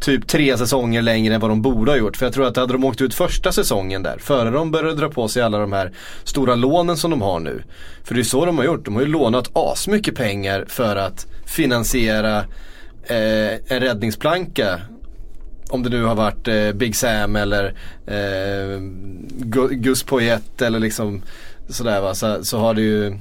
[0.00, 2.16] typ tre säsonger längre än vad de borde ha gjort.
[2.16, 5.08] För jag tror att hade de åkt ut första säsongen där, före de började dra
[5.08, 5.92] på sig alla de här
[6.24, 7.62] stora lånen som de har nu.
[8.04, 11.26] För det är så de har gjort, de har ju lånat asmycket pengar för att
[11.46, 12.38] finansiera
[13.04, 14.80] eh, en räddningsplanka
[15.72, 17.74] om det nu har varit eh, Big Sam eller
[18.06, 18.80] eh,
[19.70, 21.22] Gus Poyet eller liksom
[21.68, 22.14] sådär va.
[22.14, 23.18] Så, så har det ju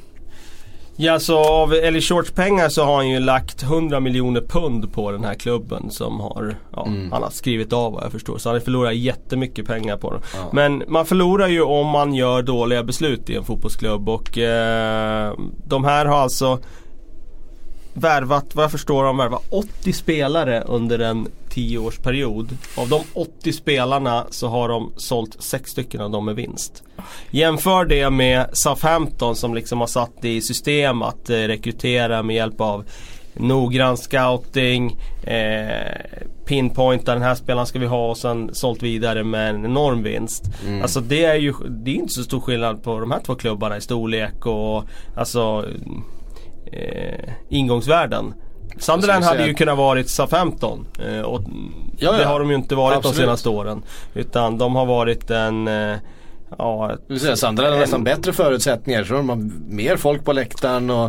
[0.96, 5.12] Ja så av Ellie Shorts pengar så har han ju lagt 100 miljoner pund på
[5.12, 7.12] den här klubben som har, ja, mm.
[7.12, 8.38] han har skrivit av vad jag förstår.
[8.38, 10.22] Så han har förlorat jättemycket pengar på den.
[10.34, 10.50] Ja.
[10.54, 15.34] Men man förlorar ju om man gör dåliga beslut i en fotbollsklubb och eh,
[15.66, 16.60] de här har alltså
[17.94, 22.50] värvat, vad jag förstår, de värvat 80 spelare under en 10-årsperiod.
[22.78, 26.84] Av de 80 spelarna så har de sålt 6 stycken av dem med vinst.
[27.30, 32.62] Jämför det med Southampton som liksom har satt i system att eh, rekrytera med hjälp
[32.62, 32.86] av
[33.34, 39.50] noggrann scouting, eh, pinpointa den här spelaren ska vi ha och sen sålt vidare med
[39.50, 40.44] en enorm vinst.
[40.68, 40.82] Mm.
[40.82, 43.78] Alltså det är ju det är inte så stor skillnad på de här två klubbarna
[43.78, 44.84] i storlek och
[45.16, 45.66] alltså
[46.72, 48.34] eh, ingångsvärden.
[48.78, 51.42] Sunderland hade ju kunnat varit SA-15 eh, och
[51.98, 53.18] ja, det har de ju inte varit Absolut.
[53.18, 53.84] de senaste åren.
[54.14, 55.98] Utan de har varit en eh,
[56.58, 60.90] Ja, du säger Sunderland har nästan bättre förutsättningar så de har mer folk på läktaren
[60.90, 61.06] och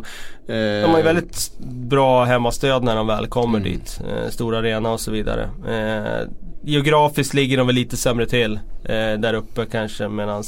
[0.51, 3.73] eh, De har ju väldigt bra hemmastöd när de väl kommer mm.
[3.73, 4.01] dit.
[4.09, 5.49] Eh, stor arena och så vidare.
[5.69, 6.29] Eh,
[6.65, 10.43] geografiskt ligger de väl lite sämre till eh, där uppe kanske medan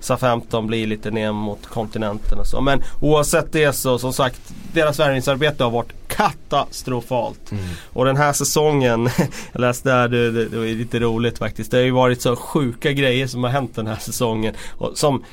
[0.00, 2.60] SA-15 blir lite ner mot kontinenten och så.
[2.60, 4.40] Men oavsett det så som sagt
[4.72, 7.52] deras värvningsarbete har varit katastrofalt.
[7.52, 7.64] Mm.
[7.92, 9.10] Och den här säsongen,
[9.52, 11.70] jag läste där, det, det, det var lite roligt faktiskt.
[11.70, 14.54] Det har ju varit så sjuka grejer som har hänt den här säsongen.
[14.78, 15.24] Och som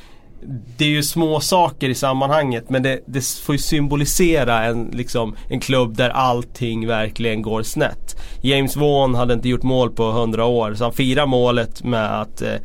[0.78, 5.36] det är ju små saker i sammanhanget men det, det, får ju symbolisera en, liksom,
[5.50, 8.22] en klubb där allting verkligen går snett.
[8.42, 12.42] James Vaughan hade inte gjort mål på 100 år så han firar målet med att
[12.42, 12.56] eh,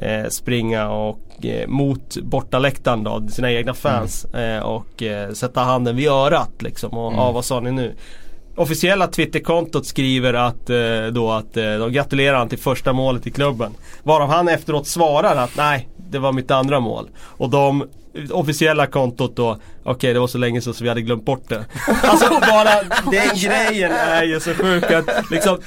[0.00, 4.56] eh, springa och eh, mot bortaläktaren då, sina egna fans mm.
[4.56, 6.90] eh, och eh, sätta handen vid örat liksom.
[6.90, 7.18] Och mm.
[7.18, 7.94] ah, vad sa ni nu?
[8.54, 13.30] Officiella Twitterkontot skriver att, eh, då att eh, de gratulerar han till första målet i
[13.30, 13.72] klubben.
[14.02, 17.08] Varav han efteråt svarar att nej, det var mitt andra mål.
[17.20, 17.84] Och de
[18.30, 21.48] officiella kontot då, okej okay, det var så länge sedan så vi hade glömt bort
[21.48, 21.64] det.
[22.02, 25.58] Alltså bara den grejen är ju så sjuk att liksom,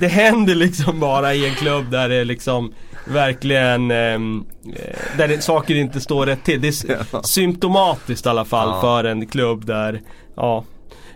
[0.00, 2.72] det händer liksom bara i en klubb där det liksom
[3.12, 4.44] verkligen ehm,
[4.76, 6.60] eh, där det, saker inte står rätt till.
[6.60, 7.22] Det är ja.
[7.22, 8.80] symptomatiskt i alla fall ja.
[8.80, 10.00] för en klubb där,
[10.36, 10.64] ja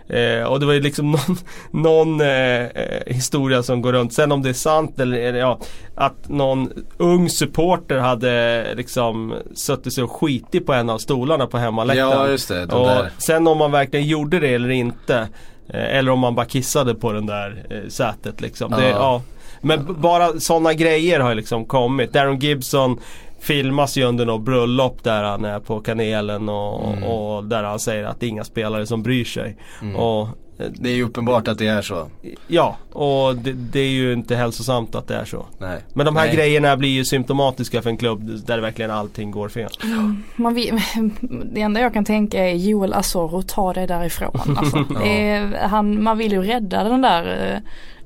[0.07, 1.37] Eh, och det var ju liksom någon,
[1.71, 4.13] någon eh, eh, historia som går runt.
[4.13, 5.59] Sen om det är sant eller ja,
[5.95, 11.57] att någon ung supporter hade liksom suttit sig och skitit på en av stolarna på
[11.57, 12.11] hemmaläktaren.
[12.11, 12.63] Ja just det.
[12.63, 13.11] Och där.
[13.17, 15.27] sen om man verkligen gjorde det eller inte.
[15.69, 18.71] Eh, eller om man bara kissade på den där eh, sätet liksom.
[18.71, 18.77] Ja.
[18.77, 19.21] Det, ja.
[19.63, 22.13] Men bara sådana grejer har liksom kommit.
[22.13, 22.99] Darren Gibson
[23.39, 27.03] filmas ju under något bröllop där han är på kanelen och, mm.
[27.03, 29.57] och där han säger att det är inga spelare som bryr sig.
[29.81, 29.95] Mm.
[29.95, 32.07] Och, det är ju uppenbart att det är så.
[32.47, 35.45] Ja, och det, det, är ju inte hälsosamt att det är så.
[35.57, 35.81] Nej.
[35.93, 36.35] Men de här Nej.
[36.35, 39.69] grejerna blir ju symptomatiska för en klubb där verkligen allting går fel.
[39.83, 40.23] Mm.
[40.35, 40.81] Man vill,
[41.53, 44.57] det enda jag kan tänka är Joel Asoro, ta det därifrån.
[44.57, 47.59] Alltså, det är, han, man vill ju rädda den där eh,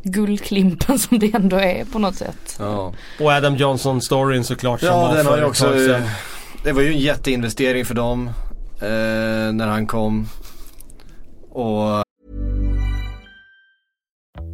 [0.07, 2.55] guldklimpen som det ändå är på något sätt.
[2.59, 2.93] Ja.
[3.19, 5.73] Och Adam Johnson storyn såklart som ja, den har ju också,
[6.63, 8.27] Det var ju en jätteinvestering för dem
[8.81, 10.27] eh, när han kom.
[11.49, 12.03] Och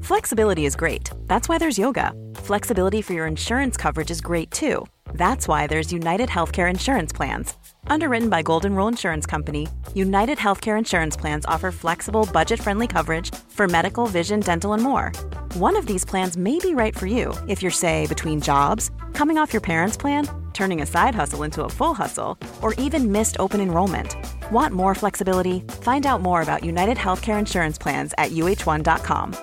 [0.04, 1.12] Flexibility is great.
[1.28, 2.12] That's why there's yoga.
[2.36, 4.86] Flexibility for your insurance coverage is great too.
[5.14, 7.58] That's why there's United Healthcare Insurance Plans.
[7.88, 13.34] Underwritten by Golden Rule Insurance Company, United Healthcare Insurance Plans offer flexible, budget friendly coverage
[13.50, 15.12] for medical, vision, dental, and more.
[15.56, 19.38] One of these plans may be right for you if you're, say, between jobs, coming
[19.38, 23.38] off your parents' plan, turning a side hustle into a full hustle, or even missed
[23.40, 24.16] open enrollment.
[24.52, 25.64] Want more flexibility?
[25.82, 29.34] Find out more about United Healthcare Insurance Plans at uh1.com.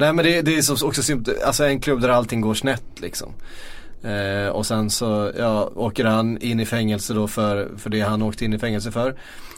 [0.00, 1.02] Nej men det, det är så, också
[1.44, 3.34] alltså en klubb där allting går snett liksom.
[4.02, 8.22] Eh, och sen så ja, åker han in i fängelse då för, för det han
[8.22, 9.14] åkte in i fängelse för.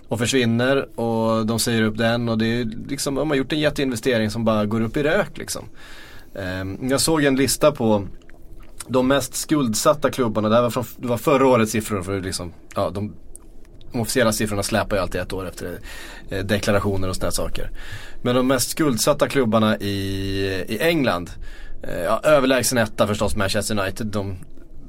[0.09, 3.61] Och försvinner och de säger upp den och det är liksom, de har gjort en
[3.61, 5.64] jätteinvestering som bara går upp i rök liksom.
[6.34, 8.07] Eh, jag såg en lista på
[8.86, 12.53] de mest skuldsatta klubbarna, det, här var från, det var förra årets siffror för liksom,
[12.74, 13.14] ja, de,
[13.93, 15.78] de officiella siffrorna släpar ju alltid ett år efter
[16.30, 17.70] eh, deklarationer och sådana saker.
[18.22, 19.95] Men de mest skuldsatta klubbarna i,
[20.68, 21.30] i England
[21.82, 24.06] Eh, ja, överlägsen etta förstås Manchester United.
[24.06, 24.36] De,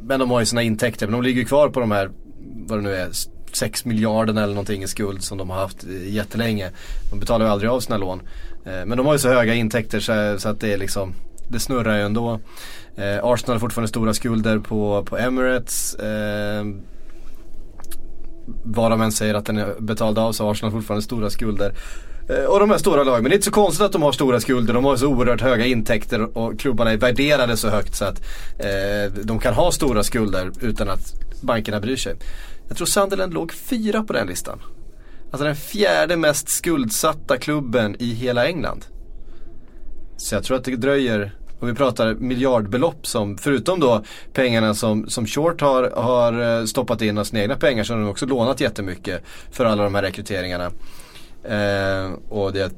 [0.04, 1.08] men de har ju sina intäkter.
[1.08, 2.12] Men de ligger ju kvar på de här,
[2.68, 3.10] vad det nu är,
[3.54, 6.70] 6 miljarder eller någonting i skuld som de har haft jättelänge.
[7.12, 8.22] De betalar ju aldrig av sina lån.
[8.66, 11.14] Eh, men de har ju så höga intäkter så, så att det är liksom,
[11.48, 12.40] det snurrar ju ändå.
[12.96, 15.96] Eh, Arsenal har fortfarande stora skulder på, på Emirates.
[15.96, 16.66] Eh,
[18.64, 21.74] vad de än säger att den är betald av så har Arsenal fortfarande stora skulder.
[22.30, 23.24] Eh, och de här stora lagen.
[23.24, 24.74] Men det är inte så konstigt att de har stora skulder.
[24.74, 28.22] De har så oerhört höga intäkter och klubbarna är värderade så högt så att
[28.60, 32.16] eh, de kan ha stora skulder utan att bankerna bryr sig.
[32.68, 34.62] Jag tror Sunderland låg fyra på den listan.
[35.32, 38.86] Alltså den fjärde mest skuldsatta klubben i hela England.
[40.18, 44.04] Så jag tror att det dröjer och vi pratar miljardbelopp som, förutom då
[44.34, 48.00] pengarna som, som Short har, har eh, stoppat in av sina egna pengar så har
[48.00, 50.72] de också lånat jättemycket för alla de här rekryteringarna.
[51.44, 52.74] Eh, och det,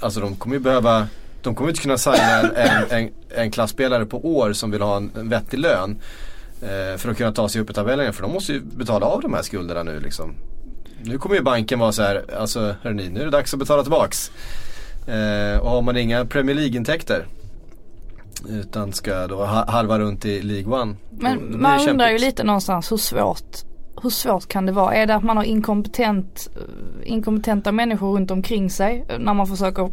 [0.00, 1.06] alltså de kommer ju behöva,
[1.42, 5.10] de kommer inte kunna signa en, en, en klasspelare på år som vill ha en,
[5.18, 5.98] en vettig lön.
[6.62, 9.20] Eh, för att kunna ta sig upp i tabellen för de måste ju betala av
[9.20, 10.34] de här skulderna nu liksom.
[11.04, 13.82] Nu kommer ju banken vara så här, alltså hörni, nu är det dags att betala
[13.82, 14.30] tillbaks.
[15.06, 17.26] Eh, och har man inga Premier League-intäkter
[18.48, 20.96] utan ska då halva runt i League One.
[21.10, 23.64] Men man undrar ju lite någonstans hur svårt
[24.02, 24.94] hur svårt kan det vara?
[24.94, 26.50] Är det att man har inkompetent,
[27.04, 29.90] inkompetenta människor runt omkring sig när man försöker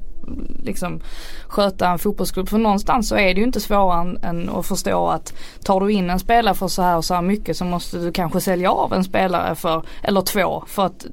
[0.63, 0.99] liksom
[1.47, 2.49] sköta en fotbollsklubb?
[2.49, 5.33] För någonstans så är det ju inte svårare än, att förstå att
[5.63, 8.11] tar du in en spelare för så här och så här mycket så måste du
[8.11, 11.05] kanske sälja av en spelare för, eller två för att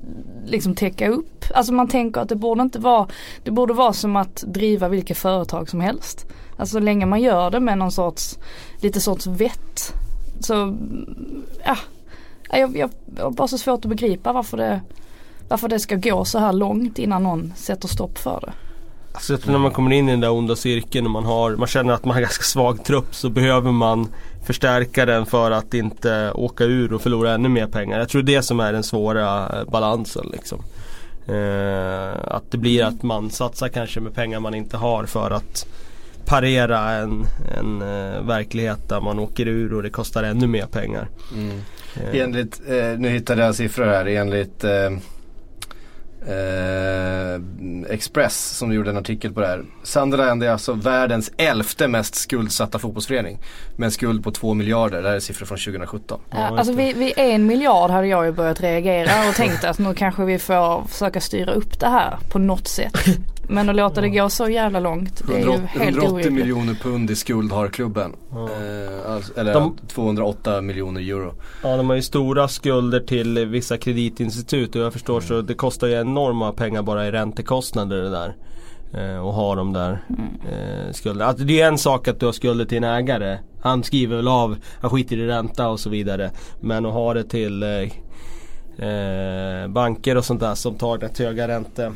[0.44, 1.44] liksom täcka upp.
[1.54, 3.08] Alltså man tänker att det borde inte vara,
[3.44, 6.26] det borde vara som att driva vilket företag som helst.
[6.56, 8.38] Alltså så länge man gör det med någon sorts,
[8.80, 9.92] lite sorts vett.
[10.40, 10.76] Så,
[11.64, 11.76] ja
[12.50, 14.80] jag, jag, jag har bara så svårt att begripa varför det,
[15.48, 18.52] varför det ska gå så här långt innan någon sätter stopp för det.
[19.12, 21.56] Alltså jag tror när man kommer in i den där onda cirkeln och man, har,
[21.56, 24.08] man känner att man har ganska svag trupp så behöver man
[24.46, 27.98] förstärka den för att inte åka ur och förlora ännu mer pengar.
[27.98, 30.26] Jag tror det är det som är den svåra eh, balansen.
[30.32, 30.62] Liksom.
[31.28, 35.66] Eh, att det blir att man satsar kanske med pengar man inte har för att
[36.26, 37.26] parera en,
[37.58, 41.08] en uh, verklighet där man åker ur och det kostar ännu mer pengar.
[41.34, 41.60] Mm.
[42.04, 42.20] Uh.
[42.20, 44.64] Enligt, uh, nu hittade jag siffror här, enligt
[47.88, 49.64] Express som gjorde en artikel på det här.
[49.82, 53.38] Sunderland är alltså världens elfte mest skuldsatta fotbollsförening.
[53.76, 56.20] Med en skuld på 2 miljarder, det här är siffror från 2017.
[56.30, 59.94] Ja, alltså vid, vid en miljard hade jag ju börjat reagera och tänkt att nu
[59.94, 62.98] kanske vi får försaka styra upp det här på något sätt.
[63.48, 66.44] Men att låta det gå så jävla långt det är 180, ju helt 180 orimligt.
[66.44, 68.12] miljoner pund i skuld har klubben.
[68.30, 68.44] Ja.
[68.44, 71.34] Eh, alltså, eller de, 208 miljoner euro.
[71.62, 75.28] Ja de har ju stora skulder till vissa kreditinstitut och jag förstår mm.
[75.28, 78.36] så det kostar ju enorma pengar bara i räntekostnader det där.
[78.94, 80.24] Eh, och ha de där mm.
[80.48, 81.24] eh, skulderna.
[81.24, 83.38] Alltså, det är en sak att du har skulder till en ägare.
[83.60, 86.30] Han skriver väl av, han skiter i ränta och så vidare.
[86.60, 87.68] Men att ha det till eh,
[88.88, 91.92] eh banker och sånt där som tar rätt höga räntor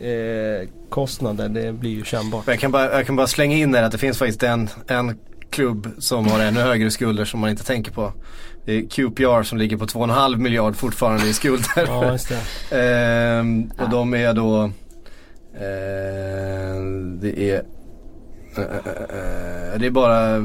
[0.00, 1.48] eh, kostnader.
[1.48, 2.44] Det blir ju kännbart.
[2.46, 5.18] Jag kan bara, jag kan bara slänga in där att det finns faktiskt en, en
[5.50, 8.12] klubb som har ännu högre skulder som man inte tänker på.
[8.64, 11.84] Det är QPR som ligger på 2,5 miljard fortfarande i skulder.
[11.86, 12.40] ja, just det.
[12.78, 14.64] ehm, och de är då
[15.54, 16.82] eh,
[17.20, 17.62] Det är
[18.56, 20.42] eh, Det är bara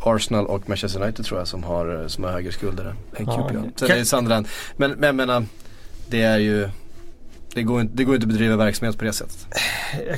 [0.00, 3.54] Arsenal och Manchester United tror jag som har, som har högre skulder än QPR.
[3.54, 4.48] Ja, Sen är det Sunderland.
[4.76, 5.44] Men, men jag menar,
[6.08, 6.68] det är ju
[7.54, 9.46] det går, inte, det går inte att bedriva verksamhet på det sättet.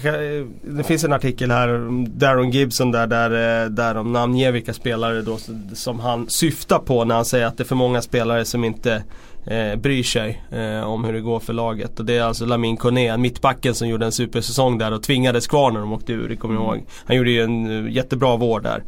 [0.02, 0.14] Kan,
[0.62, 5.22] det finns en artikel här om Darren Gibson där, där, där de namnger vilka spelare
[5.22, 5.38] då
[5.74, 9.02] som han syftar på när han säger att det är för många spelare som inte
[9.46, 11.98] eh, bryr sig eh, om hur det går för laget.
[12.00, 15.70] Och det är alltså Lamin Kone, mittbacken som gjorde en supersäsong där och tvingades kvar
[15.70, 16.84] när de åkte ur, det kommer jag ihåg.
[17.04, 18.82] Han gjorde ju en uh, jättebra vård där.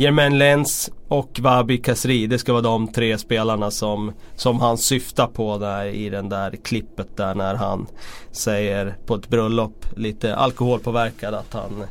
[0.00, 2.26] Jermaine Lenz och Wabi Kasri.
[2.26, 6.56] Det ska vara de tre spelarna som, som han syftar på där i den där
[6.64, 7.86] klippet där när han
[8.30, 11.84] säger på ett bröllop lite alkoholpåverkad att han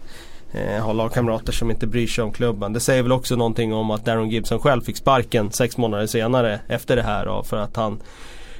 [0.51, 2.73] eh, har lagkamrater som inte bryr sig om klubben.
[2.73, 6.59] Det säger väl också någonting om att Darren Gibson själv fick sparken sex månader senare
[6.67, 7.99] efter det här då, för att han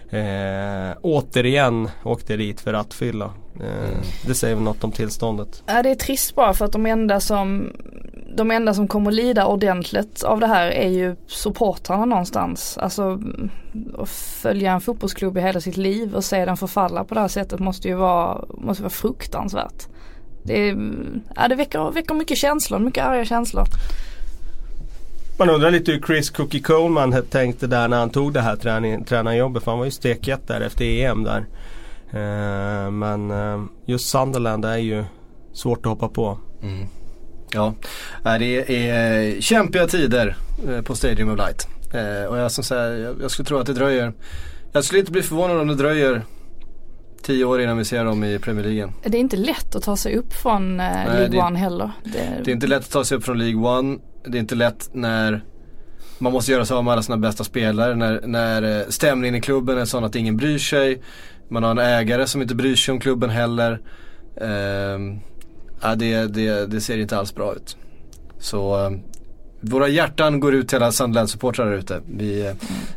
[0.09, 3.33] eh, återigen åkte dit för rattfylla.
[3.59, 4.03] Eh, mm.
[4.27, 5.63] Det säger väl något om tillståndet.
[5.65, 7.71] Ja det är trist bara för att de enda som
[8.37, 12.77] de enda som kommer lida ordentligt av det här är ju supportrarna någonstans.
[12.77, 13.21] Alltså
[13.97, 17.27] att följa en fotbollsklubb i hela sitt liv och se den förfalla på det här
[17.27, 19.87] sättet måste ju vara, måste vara fruktansvärt.
[20.43, 20.67] Det,
[21.35, 23.65] ja, det väcker, väcker mycket känslor, mycket arga känslor.
[25.39, 29.05] Man undrar lite hur Chris Cookie Coleman tänkte där när han tog det här träning,
[29.05, 29.63] tränarjobbet.
[29.63, 31.45] För han var ju stekhet där efter EM där.
[32.11, 35.03] Eh, men eh, just Sunderland är ju
[35.53, 36.39] svårt att hoppa på.
[36.61, 36.87] Mm.
[37.53, 37.73] Ja,
[38.23, 40.37] det är eh, kämpiga tider
[40.83, 41.67] på Stadium of Light.
[42.29, 44.13] Och jag, som säger, jag skulle tro att det dröjer.
[44.71, 46.21] Jag skulle inte bli förvånad om det dröjer
[47.21, 48.93] Tio år innan vi ser dem i Premier League.
[49.03, 51.91] Det är inte lätt att ta sig upp från eh, League One heller.
[52.03, 52.41] Det...
[52.43, 52.51] det...
[52.51, 53.97] är inte lätt att ta sig upp från League One.
[54.25, 55.43] Det är inte lätt när
[56.19, 57.95] man måste göra sig av med alla sina bästa spelare.
[57.95, 61.01] När, när eh, stämningen i klubben är sån att ingen bryr sig.
[61.49, 63.81] Man har en ägare som inte bryr sig om klubben heller.
[64.35, 64.99] Eh,
[65.81, 67.77] ja, det, det, det ser inte alls bra ut.
[68.39, 68.91] Så eh,
[69.61, 72.01] våra hjärtan går ut till alla Sunderland-supportrar där ute.
[72.05, 72.47] Vi,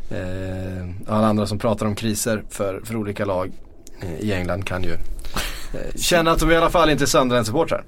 [0.09, 3.51] eh, alla andra som pratar om kriser för, för olika lag
[4.19, 4.99] i England kan ju eh,
[5.95, 7.83] känna att de i alla fall inte är Sunderland-supportrar.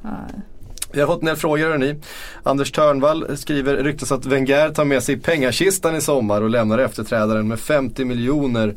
[0.93, 1.95] Vi har fått en del frågor hörni.
[2.43, 7.47] Anders Törnvall skriver ryktas att Wenger tar med sig pengakistan i sommar och lämnar efterträdaren
[7.47, 8.76] med 50 miljoner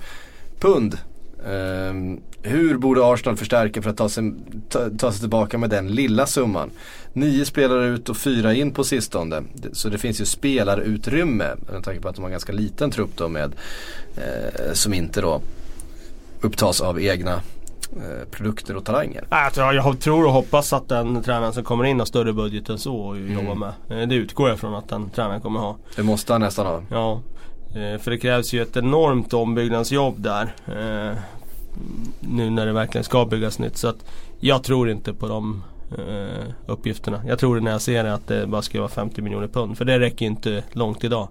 [0.61, 0.99] pund.
[1.47, 4.33] Um, hur borde Arsenal förstärka för att ta sig,
[4.69, 6.71] ta, ta, sig tillbaka med den lilla summan?
[7.13, 9.43] Nio spelare ut och fyra in på sistone.
[9.73, 13.11] Så det finns ju spelarutrymme med tanke på att de har en ganska liten trupp
[13.17, 13.53] då med
[14.17, 15.43] eh, som inte då
[16.47, 17.33] upptas av egna
[17.97, 19.25] eh, produkter och talanger.
[19.55, 23.11] Jag, tror och hoppas att den tränaren som kommer in har större budget än så
[23.11, 23.33] att mm.
[23.33, 24.03] jobba med.
[24.03, 25.77] Eh, det utgår jag från att den tränaren kommer ha.
[25.97, 26.83] Det måste han nästan ha.
[26.91, 27.21] Ja.
[27.81, 30.55] Eh, för det krävs ju ett enormt ombyggnadsjobb där.
[32.21, 33.77] Nu när det verkligen ska byggas nytt.
[33.77, 34.05] Så att
[34.41, 35.63] jag tror inte på de
[36.67, 37.23] uppgifterna.
[37.27, 39.79] Jag tror när jag ser det att det bara ska vara 50 miljoner pund.
[39.79, 41.29] För det räcker inte långt idag.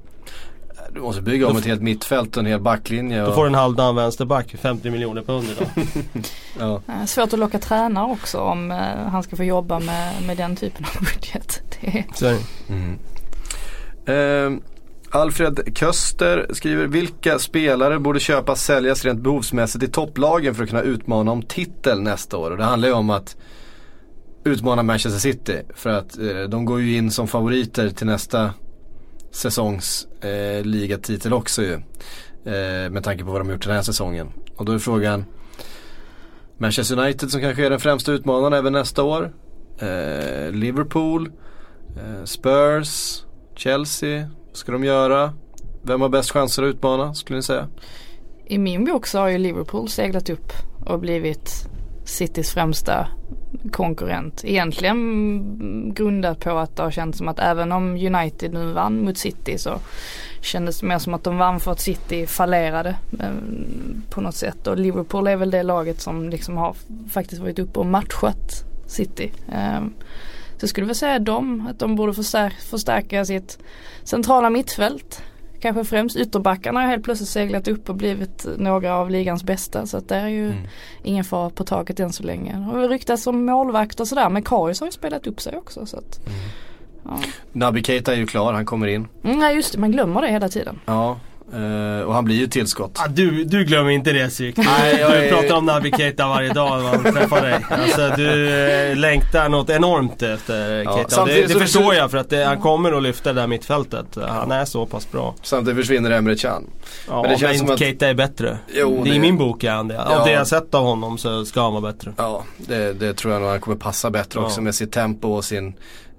[0.94, 3.22] Du måste bygga om ett helt mittfält och en hel backlinje.
[3.22, 3.28] Och...
[3.28, 5.68] Då får du en halvdan vänsterback, 50 miljoner pund idag.
[6.88, 7.06] ja.
[7.06, 8.78] Svårt att locka tränare också om uh,
[9.08, 11.62] han ska få jobba med, med den typen av budget.
[11.82, 12.06] Det
[12.70, 13.00] mm.
[14.10, 14.60] uh,
[15.12, 20.82] Alfred Köster skriver vilka spelare borde köpas säljas rent behovsmässigt i topplagen för att kunna
[20.82, 22.52] utmana om titel nästa år.
[22.52, 23.36] Och det handlar ju om att
[24.44, 25.62] utmana Manchester City.
[25.76, 28.54] För att uh, de går ju in som favoriter till nästa
[29.36, 31.74] Säsongsligatitel eh, också ju.
[32.46, 34.32] Eh, med tanke på vad de gjort den här säsongen.
[34.56, 35.26] Och då är frågan
[36.58, 39.34] Manchester United som kanske är den främsta utmanaren även nästa år.
[39.80, 41.32] Eh, Liverpool,
[41.98, 43.24] eh, Spurs,
[43.56, 44.28] Chelsea.
[44.48, 45.34] Vad ska de göra?
[45.82, 47.68] Vem har bäst chanser att utmana skulle ni säga?
[48.46, 50.52] I min bok så har ju Liverpool seglat upp
[50.86, 51.70] och blivit
[52.06, 53.08] Citys främsta
[53.72, 54.41] konkurrent.
[54.45, 59.18] Egentligen grundat på att det har känts som att även om United nu vann mot
[59.18, 59.80] City så
[60.41, 63.30] kändes det mer som att de vann för att City fallerade eh,
[64.10, 64.68] på något sätt.
[64.68, 66.76] Och Liverpool är väl det laget som liksom har
[67.10, 69.32] faktiskt varit uppe och matchat City.
[69.51, 69.82] Eh,
[70.58, 72.14] så jag skulle väl säga dem, att de borde
[72.60, 73.58] förstärka sitt
[74.03, 75.24] centrala mittfält
[75.66, 76.16] kanske främst.
[76.16, 79.86] Ytterbackarna har helt plötsligt seglat upp och blivit några av ligans bästa.
[79.86, 80.63] Så att det är ju mm.
[81.03, 82.51] ingen fara på taket än så länge.
[82.51, 85.86] Det har ryktats om målvakt och sådär men Karius har ju spelat upp sig också.
[85.86, 86.39] Så att, mm.
[87.03, 87.20] ja.
[87.51, 89.07] Naby Keita är ju klar, han kommer in.
[89.24, 90.80] Mm, ja just det, man glömmer det hela tiden.
[90.86, 91.20] Ja,
[91.54, 93.00] Uh, och han blir ju tillskott.
[93.00, 94.58] Ah, du, du glömmer inte det Syk.
[94.58, 97.66] Nej, jag du pratar om Naby Keita varje dag när man träffar dig.
[97.70, 101.26] Alltså du uh, längtar något enormt efter ja, Keita.
[101.26, 104.06] Det, det förstår jag för att det, han kommer att lyfta det där mittfältet.
[104.28, 105.36] Han är så pass bra.
[105.41, 106.64] Samtidigt försvinner Emre Can.
[107.08, 107.80] Ja, men det känns men som att...
[107.80, 108.58] Keita är bättre.
[108.74, 109.10] Jo, det...
[109.10, 110.04] I min bok är han det.
[110.04, 110.26] Av ja.
[110.26, 112.14] det jag sett av honom så ska han vara bättre.
[112.18, 114.46] Ja, det, det tror jag nog han kommer passa bättre ja.
[114.46, 115.68] också med sitt tempo och sin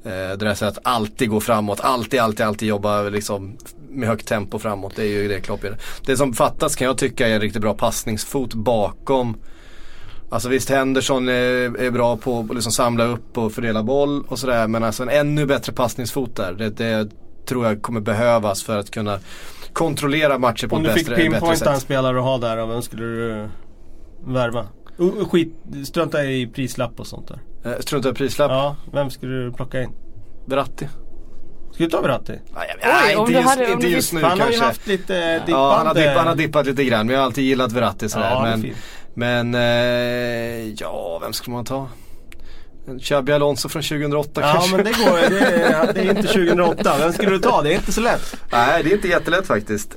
[0.04, 3.56] eh, det där sättet att alltid gå framåt, alltid, alltid, alltid jobba liksom
[3.90, 4.96] med högt tempo framåt.
[4.96, 5.78] Det är ju det Klopp gör.
[6.06, 9.36] Det som fattas kan jag tycka är en riktigt bra passningsfot bakom.
[10.30, 14.38] Alltså visst Henderson är, är bra på att liksom samla upp och fördela boll och
[14.38, 14.68] sådär.
[14.68, 16.52] Men alltså en ännu bättre passningsfot där.
[16.52, 17.10] Det, det
[17.46, 19.18] tror jag kommer behövas för att kunna
[19.72, 21.08] kontrollera matcher på ett bättre, sätt.
[21.08, 23.48] Om du fick pinpointa en spelare att ha där, vem skulle du
[24.26, 24.66] värva?
[25.30, 27.70] Skit, strunta i prislapp och sånt där.
[27.70, 28.50] Eh, strunta i prislapp?
[28.50, 29.90] Ja, vem skulle du plocka in?
[30.46, 30.88] Verratti.
[31.76, 32.32] Ska du ta Verratti?
[32.54, 34.44] Nej, Oj, inte just, hade, inte just nu han kanske.
[34.44, 35.52] Han har ju haft lite dippande...
[35.52, 37.06] Ja, han har, dippat, han har dippat lite grann.
[37.06, 38.30] Men jag har alltid gillat Verratti sådär.
[38.30, 38.74] Ja, men
[39.14, 41.88] men eh, ja, vem ska man ta?
[42.88, 44.76] En Xabi Alonso från 2008 Ja kanske?
[44.76, 46.96] men det går det är, det är inte 2008.
[46.98, 47.62] Vem skulle du ta?
[47.62, 48.36] Det är inte så lätt.
[48.52, 49.92] Nej det är inte jättelätt faktiskt.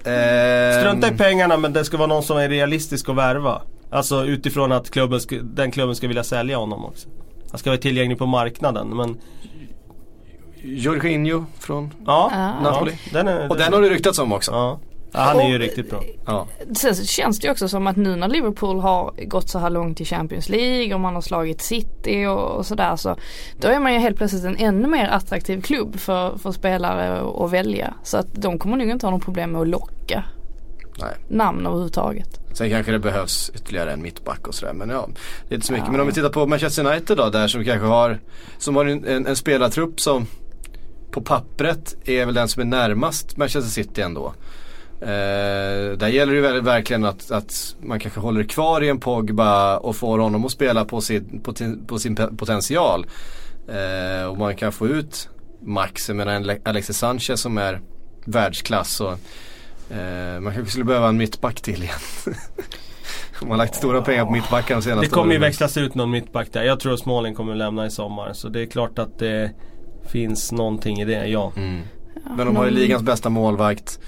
[0.79, 3.61] Strunta i pengarna men det ska vara någon som är realistisk att värva.
[3.89, 7.09] Alltså utifrån att klubben ska, den klubben ska vilja sälja honom också.
[7.51, 9.17] Han ska vara tillgänglig på marknaden men
[10.63, 12.31] Jorginho från ja.
[12.63, 12.91] Napoli.
[12.91, 14.51] ja den är, Och den har det ryktats om också.
[14.51, 14.79] ja.
[15.11, 16.01] ja, han är ju Och- riktigt bra.
[16.25, 16.47] Ja.
[16.77, 19.69] Sen så känns det ju också som att nu när Liverpool har gått så här
[19.69, 23.15] långt i Champions League och man har slagit City och, och sådär så
[23.61, 27.41] då är man ju helt plötsligt en ännu mer attraktiv klubb för, för spelare att-
[27.41, 27.93] att välja.
[28.03, 30.23] Så att de kommer nog inte ha något problem med att locka
[31.01, 31.15] Nej.
[31.29, 32.39] namn överhuvudtaget.
[32.53, 34.73] Sen kanske det behövs ytterligare en mittback och sådär.
[34.73, 35.09] Men ja,
[35.47, 35.87] det är inte så mycket.
[35.87, 35.91] Ja.
[35.91, 38.19] Men om vi tittar på Manchester United då där som kanske har,
[38.57, 40.25] som har en, en, en spelartrupp som
[41.11, 44.33] på pappret är väl den som är närmast Manchester City ändå.
[45.01, 49.77] Eh, där gäller det väl- verkligen att, att man kanske håller kvar i en Pogba
[49.77, 51.53] och får honom att spela på sin, på,
[51.87, 53.05] på sin potential.
[53.67, 55.29] Eh, och man kan få ut
[55.61, 57.81] max, jag menar en Alexis Sanchez som är
[58.25, 59.01] världsklass.
[59.01, 59.11] Och,
[59.97, 61.99] eh, man kanske skulle behöva en mittback till igen.
[63.41, 65.41] Man har lagt stora pengar på mittbackar de senaste Det kommer ju åren.
[65.49, 66.63] växlas ut någon mittback där.
[66.63, 68.33] Jag tror att Smalling kommer att lämna i sommar.
[68.33, 69.51] Så det är klart att det
[70.11, 71.51] finns någonting i det, ja.
[71.55, 71.81] Mm.
[72.37, 73.99] Men de har ju ligans bästa målvakt.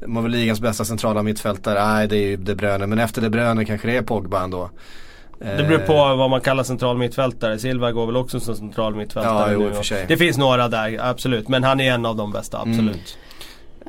[0.00, 1.86] De har väl ligans bästa centrala mittfältare.
[1.86, 2.86] Nej det är ju De Bruyne.
[2.86, 4.70] Men efter De Bruyne kanske det är Pogba ändå.
[5.38, 7.58] Det beror på vad man kallar central mittfältare.
[7.58, 10.04] Silva går väl också som central mittfältare Ja, jo, nu.
[10.08, 11.48] Det finns några där, absolut.
[11.48, 12.94] Men han är en av de bästa, Mm.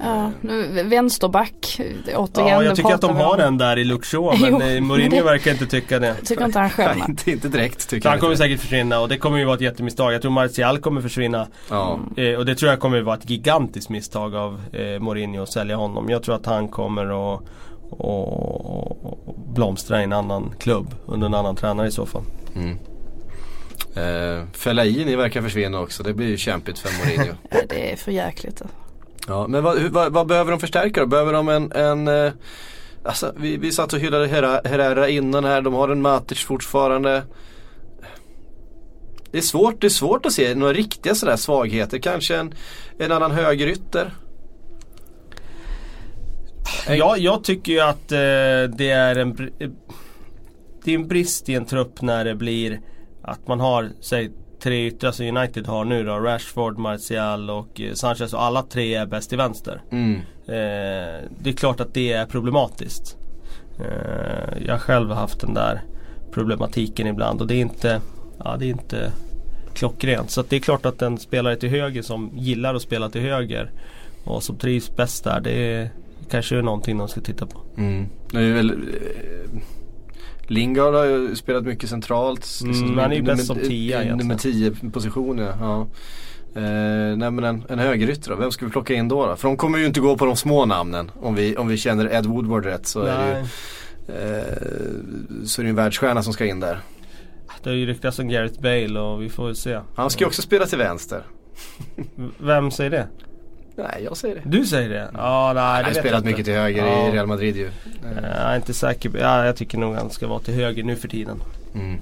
[0.01, 1.79] Ja, nu, vänsterback,
[2.15, 2.49] återigen.
[2.53, 3.39] Ja, jag tycker att de har om.
[3.39, 6.13] en där i Shaw, men Jo, eh, Mourinho det- verkar inte tycka det.
[6.25, 8.21] Tycker inte han själv Nej, inte, inte direkt Så tycker han jag.
[8.21, 10.13] kommer säkert försvinna och det kommer ju vara ett jättemisstag.
[10.13, 11.47] Jag tror Martial kommer försvinna.
[11.69, 11.99] Ja.
[12.17, 15.75] Eh, och det tror jag kommer vara ett gigantiskt misstag av eh, Mourinho att sälja
[15.75, 16.09] honom.
[16.09, 17.41] Jag tror att han kommer att
[17.89, 22.21] och, och blomstra i en annan klubb under en annan tränare i så fall.
[22.55, 22.77] Mm.
[23.95, 26.03] Eh, Fellaini verkar försvinna också.
[26.03, 27.35] Det blir ju kämpigt för Mourinho.
[27.49, 28.61] Ja, det är för jäkligt
[29.27, 31.07] ja, men vad, vad, vad behöver de förstärka då?
[31.07, 32.33] Behöver de en, en eh,
[33.05, 35.61] Alltså vi, vi satt och hyllade Herrera, innan här.
[35.61, 37.23] De har en Matic fortfarande.
[39.31, 41.97] Det är svårt, det är svårt att se några riktiga sådär svagheter.
[41.97, 42.53] Kanske en,
[42.99, 44.13] en annan högerytter.
[46.87, 49.69] Ja, jag tycker ju att eh, det är en eh,
[50.83, 52.79] Det är en brist i en trupp när det blir
[53.21, 54.31] att man har, säg
[54.65, 56.19] tre yttrar som United har nu då.
[56.19, 59.81] Rashford, Martial och eh, Sanchez och alla tre är bäst i vänster.
[59.91, 60.15] Mm.
[60.47, 63.17] Eh, det är klart att det är problematiskt.
[63.79, 65.81] Eh, jag har själv haft den där
[66.31, 68.01] problematiken ibland och det är inte,
[68.43, 69.11] ja, det är inte
[69.73, 70.31] klockrent.
[70.31, 73.71] Så det är klart att en spelare till höger som gillar att spela till höger
[74.23, 75.89] och som trivs bäst där, det är
[76.29, 77.61] kanske är någonting de ska titta på.
[77.77, 78.05] Mm.
[78.31, 79.61] Det är väl, eh,
[80.47, 82.47] Lingard har ju spelat mycket centralt.
[82.63, 85.87] Mm, han är ju bäst som tia eh, Nummer 10 position ja.
[86.55, 89.35] Eh, nej men en, en högerytter då, vem ska vi plocka in då, då?
[89.35, 91.11] För de kommer ju inte gå på de små namnen.
[91.21, 93.45] Om vi, om vi känner Ed Woodward rätt så är det ju Nej,
[94.07, 96.79] eh, Så är det en världsstjärna som ska in där.
[97.63, 99.79] det har ju ryktats om Gareth Bale och vi får väl se.
[99.95, 101.23] Han ska ju också spela till vänster.
[102.37, 103.07] Vem säger det?
[103.77, 104.41] Nej jag säger det.
[104.45, 105.09] Du säger det?
[105.13, 106.29] Ja, nej Han det har spelat inte.
[106.29, 107.07] mycket till höger Ja.
[107.07, 107.65] i Real Madrid ju.
[107.65, 107.71] Eh,
[108.23, 109.11] Jag är inte säker.
[109.19, 111.41] Ja, jag tycker nog han ska vara till höger nu för tiden.
[111.75, 111.97] Mm.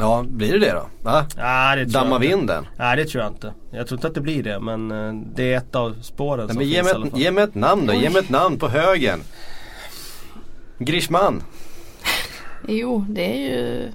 [0.00, 0.86] Ja, blir det det då?
[1.02, 1.26] Va?
[1.36, 2.66] Nej, det tror Dammar jag vi in den?
[2.76, 3.52] Nej det tror jag inte.
[3.70, 6.48] Jag tror inte att det blir det men eh, det är ett av spåren Nej,
[6.48, 8.58] som men ge, finns mig ett, ge mig ett namn då, ge mig ett namn
[8.58, 9.20] på högen.
[10.78, 11.42] Grishman.
[12.68, 13.88] Jo, det är ju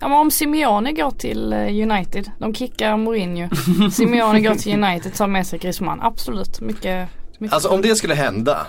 [0.00, 3.48] Ja men om Simeone går till eh, United, de kickar Mourinho.
[3.92, 6.00] Simeone går till United, tar med sig Griezmann.
[6.02, 7.54] Absolut, mycket, mycket.
[7.54, 8.66] Alltså om det skulle hända.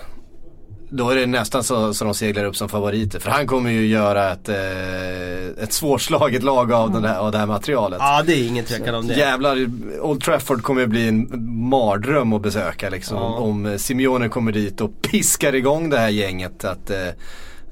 [0.94, 3.20] Då är det nästan så, så de seglar upp som favoriter.
[3.20, 7.38] För han kommer ju göra ett, eh, ett svårslaget lag av, den här, av det
[7.38, 8.00] här materialet.
[8.02, 9.14] Ja det är ingen tvekan om det.
[9.14, 9.70] Jävlar,
[10.02, 11.30] Old Trafford kommer ju bli en
[11.70, 13.18] mardröm att besöka liksom.
[13.18, 13.24] Ja.
[13.24, 17.08] Om, Simeone kommer dit och piskar igång det här gänget att, eh,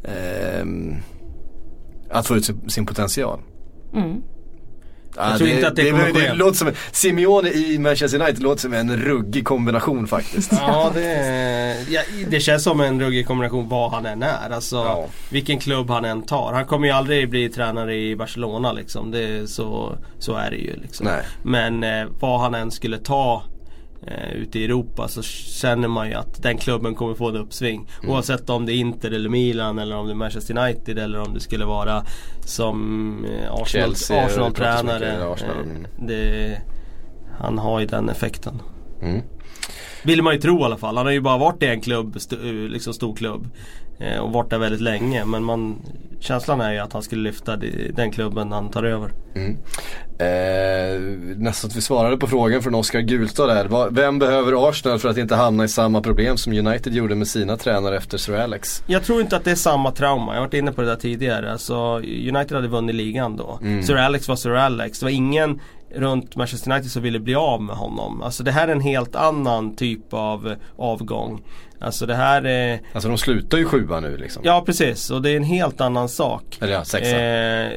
[0.03, 0.95] ehm,
[2.11, 3.39] att få ut sin potential.
[3.93, 4.21] Mm.
[5.15, 6.27] Ja, tror inte att det kommer det, ske.
[6.27, 10.51] det låter som, Simeone i Manchester United låter som en ruggig kombination faktiskt.
[10.51, 14.49] Ja det, ja, det känns som en ruggig kombination vad han än är.
[14.53, 15.05] Alltså Ja.
[15.31, 16.53] vilken klubb han än tar.
[16.53, 19.11] Han kommer ju aldrig bli tränare i Barcelona liksom.
[19.11, 21.05] Det, så, så är det ju liksom.
[21.05, 21.23] Nej.
[21.43, 23.43] Men eh, vad han än skulle ta
[24.07, 27.87] eh, ute i Europa så känner man ju att den klubben kommer få ett uppsving.
[28.03, 28.11] Mm.
[28.15, 31.33] Oavsett om det är Inter eller Milan eller om det är Manchester United eller om
[31.33, 32.03] det skulle vara
[32.41, 35.31] som eh, Arsenal-tränare.
[35.33, 35.55] Arsenal,
[35.99, 36.61] Eh, det,
[37.39, 38.61] han har ju den effekten.
[39.01, 39.21] Mm.
[40.03, 40.97] Vill man ju tro i alla fall.
[40.97, 42.35] Han har ju bara varit i en klubb, st-
[42.69, 43.47] liksom stor klubb.
[43.99, 45.25] Eh, och varit där väldigt länge.
[45.25, 45.81] Men man
[46.19, 47.57] känslan är ju att han skulle lyfta
[47.93, 49.11] den klubben han tar över.
[49.35, 49.57] Mm.
[50.19, 51.01] Eh,
[51.37, 53.89] nästan att vi svarade på frågan från Oskar Gulstad där.
[53.89, 57.57] Vem behöver Arsenal för att inte hamna i samma problem som United gjorde med sina
[57.57, 58.83] tränare efter Sir Alex?
[58.87, 60.33] Jag tror inte att det är samma trauma.
[60.33, 61.51] Jag har varit inne på det där tidigare.
[61.51, 63.59] Alltså, United hade vunnit ligan då.
[63.61, 63.83] Mm.
[63.83, 64.99] Sir Alex var Sir Alex.
[64.99, 65.59] Det var ingen
[65.95, 68.21] runt Manchester United som ville bli av med honom.
[68.21, 71.41] Alltså det här är en helt annan typ av avgång.
[71.79, 72.79] Alltså det här är...
[72.93, 74.41] Alltså de slutar ju sjua nu liksom.
[74.45, 76.57] Ja precis och det är en helt annan sak.
[76.61, 77.19] Eller ja, sexa.
[77.19, 77.71] Eh,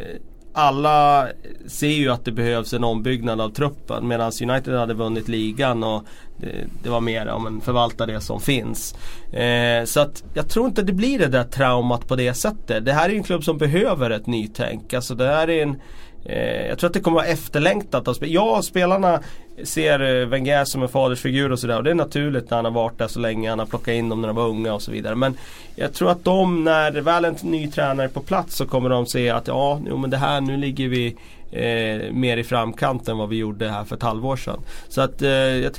[0.53, 1.29] alla
[1.67, 6.05] ser ju att det behövs en ombyggnad av truppen medan United hade vunnit ligan och
[6.37, 6.49] det,
[6.83, 8.95] det var mer om en förvalta det som finns.
[9.33, 12.85] Eh, så att jag tror inte det blir det där traumat på det sättet.
[12.85, 14.95] Det här är en klubb som behöver ett nytänk.
[14.95, 15.77] Alltså det här är en
[16.25, 18.35] Eh, jag tror att det kommer vara efterlängtat av spelarna.
[18.35, 19.21] Ja, spelarna
[19.65, 22.73] ser eh, Wenger som en fadersfigur och sådär och det är naturligt när han har
[22.73, 23.51] varit där så länge.
[23.51, 25.15] Han har plockat in dem när de var unga och så vidare.
[25.15, 25.37] Men
[25.77, 29.07] jag tror att de, när väl en ny tränare är på plats så kommer de
[29.07, 31.17] se att ja, jo, men det här, nu ligger vi
[31.51, 34.61] eh, mer i framkant än vad vi gjorde här för ett halvår sedan.
[34.89, 35.75] Så att eh, jag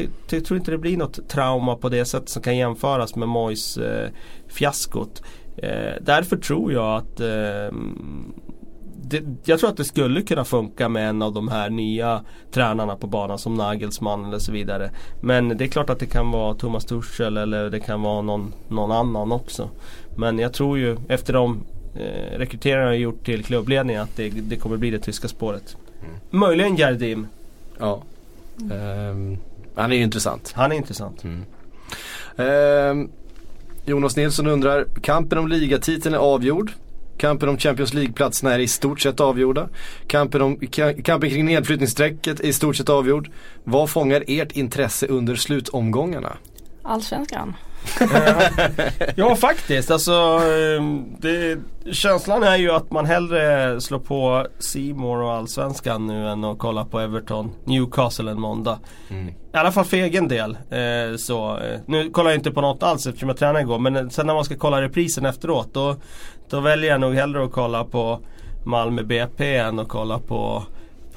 [0.45, 4.09] tror inte det blir något trauma på det sättet som kan jämföras med Mois eh,
[4.47, 5.23] fiaskot.
[5.57, 7.77] Eh, därför tror jag att eh,
[9.13, 12.95] det, jag tror att det skulle kunna funka med en av de här nya tränarna
[12.95, 14.91] på banan som Nagelsmann eller så vidare.
[15.21, 18.53] Men det är klart att det kan vara Thomas Tuchel eller det kan vara någon,
[18.67, 19.69] någon annan också.
[20.15, 21.63] Men jag tror ju efter de
[21.95, 25.77] eh, rekryteringar jag gjort till klubbledningen att det, det kommer bli det tyska spåret.
[26.01, 26.15] Mm.
[26.29, 27.27] Möjligen Jardim.
[27.79, 28.01] Ja.
[28.57, 29.37] Um,
[29.75, 30.53] han är ju intressant.
[30.55, 31.23] Han är intressant.
[31.23, 31.43] Mm.
[32.37, 33.09] Um,
[33.85, 36.71] Jonas Nilsson undrar, kampen om ligatiteln är avgjord.
[37.17, 39.69] Kampen om Champions League-platserna är i stort sett avgjorda.
[40.07, 40.59] Kampen, om,
[41.03, 43.29] kampen kring nedflyttningsstrecket är i stort sett avgjord.
[43.63, 46.37] Vad fångar ert intresse under slutomgångarna?
[46.83, 47.53] Allsvenskan
[49.15, 51.59] ja faktiskt, alltså ehm, det,
[51.91, 56.85] känslan är ju att man hellre slår på Simor och Allsvenskan nu än att kolla
[56.85, 58.79] på Everton, Newcastle en måndag.
[59.09, 59.27] Mm.
[59.27, 60.57] I alla fall för egen del.
[60.69, 64.09] Eh, så, eh, nu kollar jag inte på något alls eftersom jag tränar igår men
[64.09, 65.95] sen när man ska kolla reprisen efteråt då,
[66.49, 68.19] då väljer jag nog hellre att kolla på
[68.65, 70.63] Malmö BP än att kolla på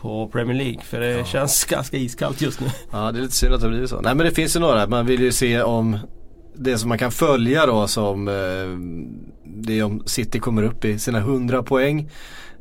[0.01, 1.25] på Premier League för det ja.
[1.25, 2.67] känns ganska iskallt just nu.
[2.93, 4.01] Ja det är lite synd att det blir så.
[4.01, 5.99] Nej men det finns ju några, man vill ju se om
[6.59, 8.35] det som man kan följa då som eh,
[9.45, 12.11] det är om City kommer upp i sina 100 poäng.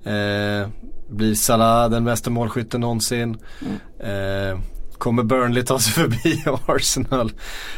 [0.04, 0.68] Eh,
[1.10, 3.38] blir Salah den bästa målskytten någonsin.
[3.62, 4.52] Mm.
[4.54, 4.60] Eh,
[4.98, 7.32] Kommer Burnley ta sig förbi Arsenal?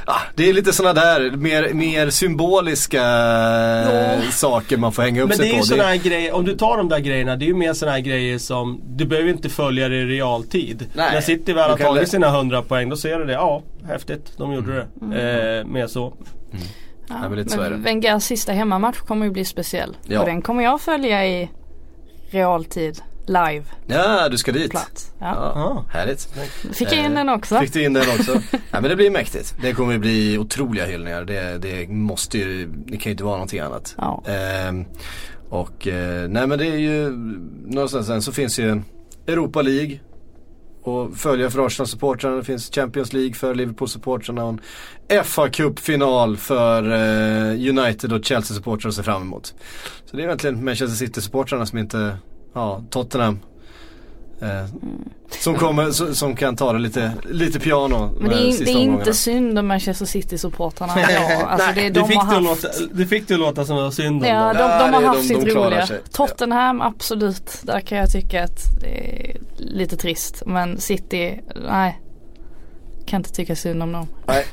[0.05, 4.21] Ah, det är lite sådana där mer, mer symboliska ja.
[4.31, 5.55] saker man får hänga upp Men sig på.
[5.55, 7.47] Men det är ju sådana här grejer, om du tar de där grejerna, det är
[7.47, 10.89] ju mer sådana här grejer som du behöver inte följa det i realtid.
[10.93, 11.13] Nej.
[11.13, 13.33] När City väl har tagit sina 100 poäng, då ser du det.
[13.33, 15.09] Ja, häftigt, de gjorde mm.
[15.09, 15.21] det.
[15.31, 15.59] Mm.
[15.59, 16.07] Eh, mer så.
[16.07, 16.63] Mm.
[17.09, 19.97] Ja, ja, men men Wengers sista hemmamatch kommer ju bli speciell.
[20.07, 20.19] Ja.
[20.19, 21.49] Och den kommer jag följa i
[22.29, 23.63] realtid live.
[23.87, 24.71] Ja, du ska dit.
[24.71, 25.11] Plats.
[25.19, 25.51] Ja.
[25.55, 26.29] Ja, härligt.
[26.73, 27.59] Fick jag in den också.
[27.59, 28.31] Fick du in den också.
[28.51, 29.55] ja, men det blir mäktigt.
[29.61, 31.25] Det kommer bli otroliga hyllningar.
[31.25, 33.95] Det, det måste ju, det kan ju inte vara någonting annat.
[33.97, 34.23] Ja.
[34.27, 34.85] Ehm,
[35.49, 37.11] och eh, nej men det är ju,
[37.65, 38.81] någonstans sen så finns ju
[39.27, 39.99] Europa League
[40.87, 42.35] och följa för Arsenal-supportrarna.
[42.35, 44.59] Det finns Champions League för Liverpool-supportrarna och
[45.07, 49.55] en fa Cup-final för eh, United och Chelsea-supportrar att se fram emot.
[50.05, 52.17] Så det är egentligen Manchester City-supportrarna som inte
[52.57, 53.39] ja, Tottenham.
[54.41, 54.65] Eh,
[55.29, 58.11] som, kommer, som kan ta det lite, lite piano.
[58.19, 60.93] Men det är, det är inte synd om Manchester City-supportrarna.
[61.11, 62.41] ja, alltså det, de fick har haft...
[62.41, 65.01] låta, det fick du låta som det var synd om Ja, de, de, de har
[65.01, 65.87] haft de, sitt roliga.
[66.11, 67.59] Tottenham, absolut.
[67.61, 70.43] Där kan jag tycka att det är lite trist.
[70.45, 72.01] Men City, nej.
[73.05, 74.07] Kan inte tycka synd om dem.
[74.25, 74.45] Nej.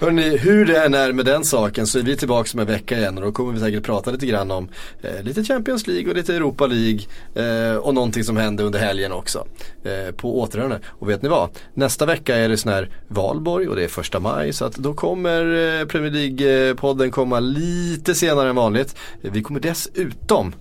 [0.00, 2.98] Hörrni, hur det än är med den saken så är vi tillbaka om en vecka
[2.98, 4.68] igen och då kommer vi säkert prata lite grann om
[5.02, 7.00] eh, lite Champions League och lite Europa League
[7.34, 9.46] eh, och någonting som hände under helgen också.
[9.84, 10.80] Eh, på återhörande.
[10.86, 11.50] Och vet ni vad?
[11.74, 14.94] Nästa vecka är det sån här valborg och det är första maj så att då
[14.94, 15.40] kommer
[15.80, 18.96] eh, Premier League-podden komma lite senare än vanligt.
[19.20, 20.54] Vi kommer dessutom,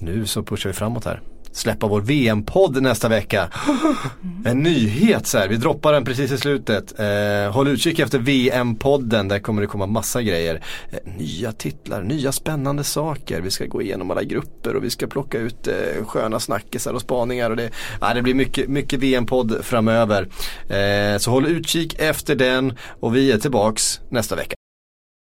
[0.00, 1.20] nu så pushar vi framåt här
[1.54, 3.48] släppa vår VM-podd nästa vecka.
[4.46, 7.00] En nyhet så här, vi droppar den precis i slutet.
[7.00, 10.62] Eh, håll utkik efter VM-podden, där kommer det komma massa grejer.
[10.90, 13.40] Eh, nya titlar, nya spännande saker.
[13.40, 17.00] Vi ska gå igenom alla grupper och vi ska plocka ut eh, sköna snackisar och
[17.00, 17.50] spaningar.
[17.50, 20.28] Och det, ja, det blir mycket, mycket VM-podd framöver.
[20.68, 24.54] Eh, så håll utkik efter den och vi är tillbaks nästa vecka.